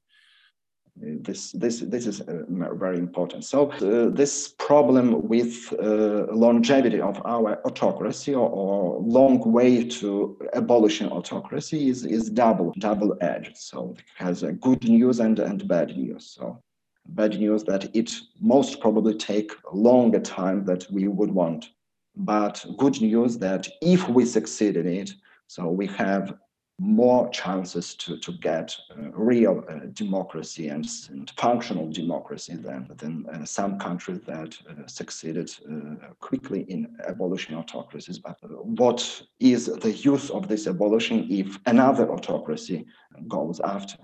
This 1.00 1.52
this 1.52 1.78
this 1.80 2.06
is 2.08 2.20
uh, 2.22 2.42
very 2.48 2.98
important. 2.98 3.44
So 3.44 3.70
uh, 3.70 4.10
this 4.10 4.48
problem 4.48 5.28
with 5.28 5.72
uh, 5.72 6.26
longevity 6.32 7.00
of 7.00 7.22
our 7.24 7.64
autocracy 7.64 8.34
or, 8.34 8.48
or, 8.48 9.00
long 9.00 9.38
way 9.52 9.84
to 10.00 10.36
abolishing 10.54 11.08
autocracy 11.08 11.88
is 11.88 12.04
is 12.04 12.28
double 12.30 12.74
double 12.78 13.16
edged. 13.20 13.56
So 13.56 13.94
it 13.96 14.04
has 14.16 14.42
a 14.42 14.52
good 14.52 14.82
news 14.88 15.20
and 15.20 15.38
and 15.38 15.68
bad 15.68 15.96
news. 15.96 16.34
So 16.36 16.60
bad 17.06 17.38
news 17.38 17.62
that 17.64 17.94
it 17.94 18.12
most 18.40 18.80
probably 18.80 19.14
take 19.14 19.52
longer 19.72 20.20
time 20.20 20.64
that 20.64 20.90
we 20.90 21.06
would 21.06 21.30
want, 21.30 21.70
but 22.16 22.64
good 22.76 23.00
news 23.00 23.38
that 23.38 23.68
if 23.80 24.08
we 24.08 24.24
succeed 24.24 24.76
in 24.76 24.88
it, 24.88 25.12
so 25.48 25.68
we 25.68 25.86
have 25.86 26.34
more 26.80 27.28
chances 27.30 27.94
to, 27.96 28.18
to 28.18 28.32
get 28.32 28.76
uh, 28.90 29.10
real 29.10 29.64
uh, 29.68 29.86
democracy 29.94 30.68
and, 30.68 30.86
and, 31.10 31.32
functional 31.36 31.90
democracy 31.90 32.54
than, 32.54 32.88
than 32.98 33.26
uh, 33.32 33.44
some 33.44 33.80
countries 33.80 34.20
that 34.26 34.56
uh, 34.70 34.86
succeeded 34.86 35.50
uh, 35.68 36.12
quickly 36.20 36.60
in 36.68 36.86
abolishing 37.08 37.56
autocracies. 37.56 38.20
But 38.20 38.36
what 38.64 39.22
is 39.40 39.66
the 39.66 39.90
use 39.90 40.30
of 40.30 40.46
this 40.46 40.68
abolition 40.68 41.26
if 41.28 41.58
another 41.66 42.08
autocracy 42.12 42.86
goes 43.26 43.58
after? 43.58 43.98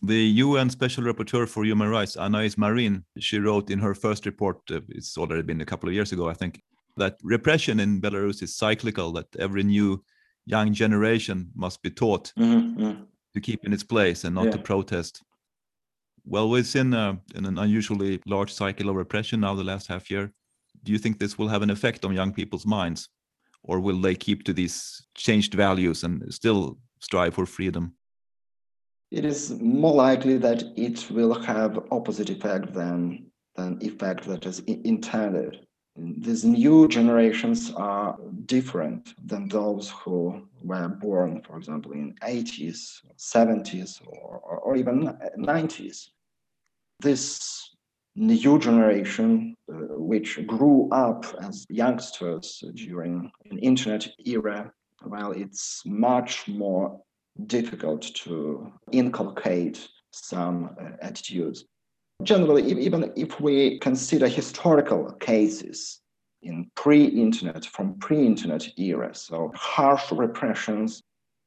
The 0.00 0.22
UN 0.44 0.70
Special 0.70 1.02
Rapporteur 1.02 1.48
for 1.48 1.64
Human 1.64 1.88
Rights, 1.88 2.16
Anais 2.16 2.54
Marin, 2.56 3.04
she 3.18 3.38
wrote 3.38 3.68
in 3.68 3.80
her 3.80 3.94
first 3.94 4.24
report, 4.24 4.58
uh, 4.70 4.80
it's 4.90 5.18
already 5.18 5.42
been 5.42 5.60
a 5.60 5.66
couple 5.66 5.88
of 5.88 5.94
years 5.94 6.12
ago, 6.12 6.28
I 6.28 6.34
think, 6.34 6.62
that 6.98 7.16
repression 7.22 7.80
in 7.80 8.00
Belarus 8.00 8.42
is 8.42 8.56
cyclical, 8.56 9.12
that 9.12 9.34
every 9.38 9.62
new 9.62 10.04
young 10.46 10.72
generation 10.72 11.50
must 11.54 11.82
be 11.82 11.90
taught 11.90 12.32
mm-hmm. 12.38 13.02
to 13.34 13.40
keep 13.40 13.64
in 13.64 13.72
its 13.72 13.84
place 13.84 14.24
and 14.24 14.34
not 14.34 14.46
yeah. 14.46 14.52
to 14.52 14.58
protest. 14.58 15.22
Well, 16.24 16.50
we've 16.50 16.66
seen 16.66 16.92
uh, 16.94 17.16
an 17.34 17.58
unusually 17.58 18.20
large 18.26 18.52
cycle 18.52 18.88
of 18.90 18.96
repression 18.96 19.40
now 19.40 19.54
the 19.54 19.64
last 19.64 19.86
half 19.86 20.10
year. 20.10 20.32
Do 20.84 20.92
you 20.92 20.98
think 20.98 21.18
this 21.18 21.38
will 21.38 21.48
have 21.48 21.62
an 21.62 21.70
effect 21.70 22.04
on 22.04 22.14
young 22.14 22.32
people's 22.32 22.66
minds? 22.66 23.08
Or 23.62 23.80
will 23.80 24.00
they 24.00 24.14
keep 24.14 24.44
to 24.44 24.52
these 24.52 25.06
changed 25.14 25.54
values 25.54 26.04
and 26.04 26.32
still 26.32 26.78
strive 27.00 27.34
for 27.34 27.46
freedom? 27.46 27.94
It 29.10 29.24
is 29.24 29.58
more 29.60 29.94
likely 29.94 30.36
that 30.38 30.62
it 30.76 31.10
will 31.10 31.34
have 31.42 31.78
opposite 31.90 32.30
effect 32.30 32.74
than 32.74 33.30
than 33.56 33.78
effect 33.82 34.24
that 34.26 34.46
is 34.46 34.60
intended 34.60 35.66
these 35.98 36.44
new 36.44 36.86
generations 36.88 37.72
are 37.74 38.16
different 38.46 39.14
than 39.26 39.48
those 39.48 39.90
who 39.90 40.46
were 40.62 40.88
born, 40.88 41.42
for 41.42 41.56
example, 41.56 41.92
in 41.92 42.14
80s, 42.22 43.00
70s, 43.16 44.00
or, 44.06 44.38
or 44.38 44.76
even 44.76 45.16
90s. 45.38 46.10
This 47.00 47.74
new 48.14 48.58
generation, 48.58 49.54
uh, 49.70 49.74
which 49.96 50.46
grew 50.46 50.88
up 50.92 51.24
as 51.40 51.66
youngsters 51.68 52.62
during 52.74 53.30
an 53.50 53.58
internet 53.58 54.08
era, 54.24 54.72
well, 55.04 55.32
it's 55.32 55.82
much 55.84 56.48
more 56.48 57.00
difficult 57.46 58.02
to 58.02 58.72
inculcate 58.92 59.88
some 60.12 60.76
uh, 60.80 60.90
attitudes 61.00 61.64
Generally, 62.24 62.72
even 62.82 63.12
if 63.14 63.40
we 63.40 63.78
consider 63.78 64.26
historical 64.26 65.12
cases 65.20 66.00
in 66.42 66.68
pre-internet, 66.74 67.64
from 67.64 67.94
pre-internet 68.00 68.68
era, 68.76 69.14
so 69.14 69.52
harsh 69.54 70.10
repressions 70.10 71.00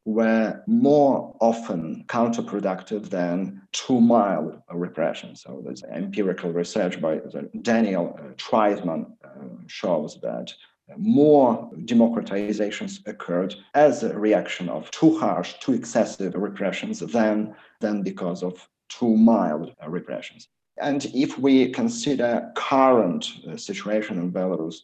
were 0.05 0.63
more 0.67 1.35
often 1.41 2.05
counterproductive 2.07 3.09
than 3.09 3.61
too 3.73 3.99
mild 3.99 4.61
repression. 4.71 5.35
So 5.35 5.61
there's 5.61 5.83
empirical 5.83 6.53
research 6.53 7.01
by 7.01 7.19
Daniel 7.61 8.17
uh, 8.17 8.33
Treisman 8.35 9.11
uh, 9.25 9.27
shows 9.67 10.19
that 10.21 10.53
more 10.97 11.69
democratizations 11.83 13.01
occurred 13.05 13.55
as 13.73 14.03
a 14.03 14.17
reaction 14.17 14.69
of 14.69 14.89
too 14.91 15.19
harsh, 15.19 15.53
too 15.59 15.73
excessive 15.73 16.33
repressions 16.33 16.99
than, 16.99 17.53
than 17.81 18.03
because 18.03 18.41
of 18.41 18.67
too 18.87 19.17
mild 19.17 19.73
repressions. 19.85 20.47
And 20.77 21.05
if 21.13 21.37
we 21.37 21.69
consider 21.71 22.51
current 22.55 23.29
uh, 23.47 23.57
situation 23.57 24.17
in 24.17 24.31
Belarus, 24.31 24.75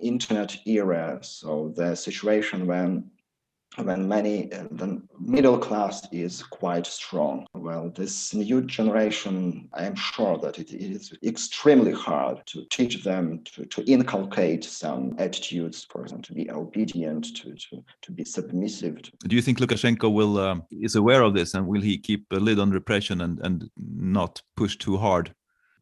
internet 0.00 0.58
era, 0.66 1.18
so 1.22 1.72
the 1.76 1.94
situation 1.94 2.66
when 2.66 3.10
when 3.76 4.08
many 4.08 4.50
uh, 4.52 4.64
the 4.70 5.02
middle 5.20 5.58
class 5.58 6.06
is 6.12 6.42
quite 6.42 6.86
strong 6.86 7.46
well 7.54 7.90
this 7.94 8.32
new 8.32 8.62
generation 8.62 9.68
i 9.74 9.84
am 9.84 9.94
sure 9.94 10.38
that 10.38 10.58
it 10.58 10.72
is 10.72 11.12
extremely 11.24 11.92
hard 11.92 12.40
to 12.46 12.64
teach 12.70 13.04
them 13.04 13.42
to, 13.44 13.66
to 13.66 13.82
inculcate 13.84 14.64
some 14.64 15.14
attitudes 15.18 15.86
for 15.90 16.02
example 16.02 16.26
to 16.26 16.32
be 16.32 16.50
obedient 16.50 17.36
to 17.36 17.54
to, 17.54 17.84
to 18.02 18.12
be 18.12 18.24
submissive 18.24 18.96
do 19.26 19.36
you 19.36 19.42
think 19.42 19.58
lukashenko 19.58 20.12
will 20.12 20.38
um, 20.38 20.62
is 20.70 20.94
aware 20.94 21.22
of 21.22 21.34
this 21.34 21.54
and 21.54 21.66
will 21.66 21.82
he 21.82 21.98
keep 21.98 22.24
a 22.32 22.36
lid 22.36 22.58
on 22.58 22.70
repression 22.70 23.20
and 23.20 23.40
and 23.40 23.70
not 23.76 24.40
push 24.56 24.76
too 24.76 24.96
hard 24.96 25.34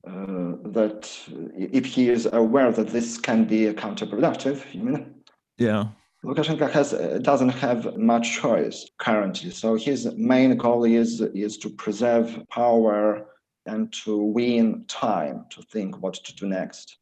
uh, 0.06 0.56
that 0.64 1.10
if 1.56 1.86
he 1.86 2.10
is 2.10 2.28
aware 2.32 2.70
that 2.70 2.88
this 2.88 3.16
can 3.16 3.46
be 3.46 3.72
counterproductive, 3.72 4.62
you 4.74 4.82
mean? 4.82 5.14
Yeah. 5.56 5.86
Lukashenko 6.24 6.70
has 6.70 6.94
uh, 6.94 7.18
doesn't 7.22 7.50
have 7.50 7.96
much 7.96 8.40
choice 8.40 8.88
currently. 8.98 9.50
So 9.50 9.74
his 9.74 10.12
main 10.16 10.56
goal 10.56 10.84
is 10.84 11.20
is 11.20 11.58
to 11.58 11.70
preserve 11.70 12.42
power 12.50 13.26
and 13.66 13.92
to 14.04 14.16
win 14.16 14.84
time 14.88 15.46
to 15.50 15.62
think 15.62 15.98
what 16.02 16.14
to 16.14 16.34
do 16.34 16.46
next 16.46 16.98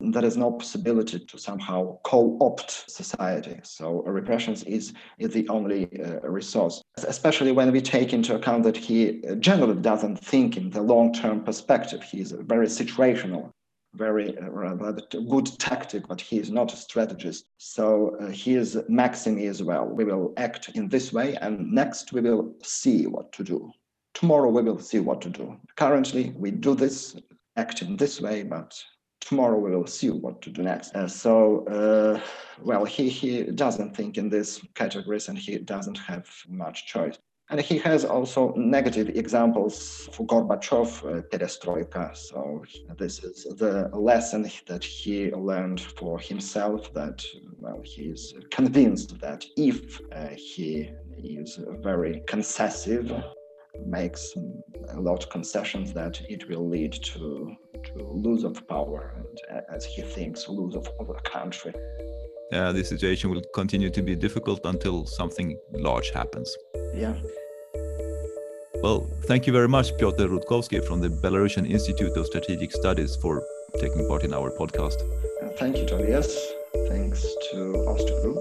there 0.00 0.24
is 0.24 0.36
no 0.36 0.52
possibility 0.52 1.18
to 1.18 1.38
somehow 1.38 1.98
co-opt 2.04 2.90
society. 2.90 3.58
So 3.62 4.02
repressions 4.02 4.62
is, 4.64 4.92
is 5.18 5.30
the 5.30 5.48
only 5.48 5.88
uh, 6.00 6.20
resource, 6.20 6.82
especially 6.98 7.52
when 7.52 7.72
we 7.72 7.80
take 7.80 8.12
into 8.12 8.34
account 8.34 8.64
that 8.64 8.76
he 8.76 9.22
generally 9.38 9.80
doesn't 9.80 10.18
think 10.18 10.56
in 10.56 10.70
the 10.70 10.82
long-term 10.82 11.44
perspective. 11.44 12.02
He 12.02 12.20
is 12.20 12.32
very 12.32 12.66
situational, 12.66 13.52
very 13.96 14.36
uh, 14.38 14.92
good 15.28 15.46
tactic, 15.58 16.06
but 16.06 16.20
he 16.20 16.38
is 16.38 16.50
not 16.50 16.72
a 16.72 16.76
strategist. 16.76 17.46
So 17.58 18.16
uh, 18.20 18.28
his 18.28 18.78
maxim 18.88 19.38
is, 19.38 19.62
well, 19.62 19.86
we 19.86 20.04
will 20.04 20.32
act 20.36 20.70
in 20.74 20.88
this 20.88 21.12
way, 21.12 21.36
and 21.36 21.72
next 21.72 22.12
we 22.12 22.20
will 22.20 22.54
see 22.62 23.06
what 23.06 23.32
to 23.32 23.44
do. 23.44 23.70
Tomorrow 24.14 24.50
we 24.50 24.62
will 24.62 24.78
see 24.78 25.00
what 25.00 25.20
to 25.22 25.30
do. 25.30 25.56
Currently, 25.76 26.34
we 26.36 26.50
do 26.50 26.74
this, 26.74 27.16
act 27.56 27.82
in 27.82 27.96
this 27.96 28.20
way, 28.20 28.42
but 28.42 28.78
tomorrow 29.20 29.58
we 29.58 29.74
will 29.74 29.86
see 29.86 30.10
what 30.10 30.40
to 30.42 30.50
do 30.50 30.62
next. 30.62 30.94
Uh, 30.94 31.08
so, 31.08 31.66
uh, 31.66 32.20
well, 32.62 32.84
he, 32.84 33.08
he 33.08 33.42
doesn't 33.42 33.96
think 33.96 34.16
in 34.18 34.28
these 34.28 34.60
categories 34.74 35.28
and 35.28 35.36
he 35.36 35.58
doesn't 35.58 35.98
have 35.98 36.28
much 36.48 36.86
choice. 36.86 37.18
And 37.48 37.60
he 37.60 37.78
has 37.78 38.04
also 38.04 38.52
negative 38.56 39.08
examples 39.10 40.08
for 40.12 40.26
Gorbachev, 40.26 40.88
uh, 41.04 41.22
perestroika. 41.22 42.16
So 42.16 42.64
this 42.98 43.22
is 43.22 43.44
the 43.56 43.88
lesson 43.92 44.50
that 44.66 44.82
he 44.82 45.30
learned 45.32 45.80
for 45.80 46.18
himself 46.18 46.92
that, 46.94 47.24
well, 47.60 47.80
he 47.84 48.06
is 48.06 48.34
convinced 48.50 49.20
that 49.20 49.44
if 49.56 50.00
uh, 50.12 50.28
he 50.34 50.90
is 51.22 51.60
very 51.82 52.22
concessive 52.26 53.12
makes 53.86 54.34
a 54.90 55.00
lot 55.00 55.22
of 55.22 55.30
concessions 55.30 55.92
that 55.92 56.20
it 56.28 56.48
will 56.48 56.68
lead 56.68 56.94
to, 56.94 57.54
to 57.84 58.02
lose 58.10 58.42
of 58.42 58.66
power 58.66 59.14
and 59.18 59.64
as 59.68 59.84
he 59.84 60.02
thinks 60.02 60.48
lose 60.48 60.74
of, 60.74 60.88
of 60.98 61.08
the 61.08 61.20
country 61.22 61.74
Uh, 62.52 62.56
yeah 62.56 62.72
this 62.72 62.88
situation 62.88 63.30
will 63.30 63.42
continue 63.54 63.90
to 63.90 64.02
be 64.02 64.14
difficult 64.14 64.60
until 64.64 65.06
something 65.06 65.58
large 65.72 66.10
happens. 66.10 66.56
Yeah. 66.94 67.14
Well 68.82 69.06
thank 69.26 69.46
you 69.46 69.52
very 69.52 69.68
much 69.68 69.96
Piotr 69.98 70.28
Rudkouski 70.28 70.80
from 70.86 71.00
the 71.00 71.08
Belarusian 71.08 71.66
Institute 71.68 72.16
of 72.16 72.26
Strategic 72.26 72.72
Studies 72.72 73.16
for 73.16 73.42
taking 73.80 74.06
part 74.08 74.22
in 74.24 74.32
our 74.32 74.50
podcast. 74.50 74.98
Thank 75.58 75.76
you 75.78 75.86
Tobias. 75.86 76.28
Thanks 76.88 77.22
to 77.50 77.58
Oster 77.88 78.22
Group. 78.22 78.38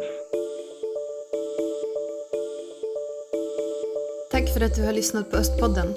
Tack 4.31 4.53
för 4.53 4.61
att 4.61 4.75
du 4.75 4.85
har 4.85 4.93
lyssnat 4.93 5.31
på 5.31 5.37
Östpodden. 5.37 5.95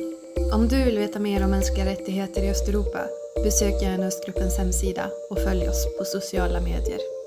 Om 0.53 0.69
du 0.69 0.85
vill 0.85 0.99
veta 0.99 1.19
mer 1.19 1.45
om 1.45 1.51
mänskliga 1.51 1.87
rättigheter 1.87 2.43
i 2.43 2.51
Östeuropa, 2.51 3.01
besök 3.45 3.83
gärna 3.83 4.07
Östgruppens 4.07 4.59
hemsida 4.59 5.11
och 5.31 5.39
följ 5.39 5.69
oss 5.69 5.87
på 5.99 6.05
sociala 6.05 6.61
medier. 6.61 7.18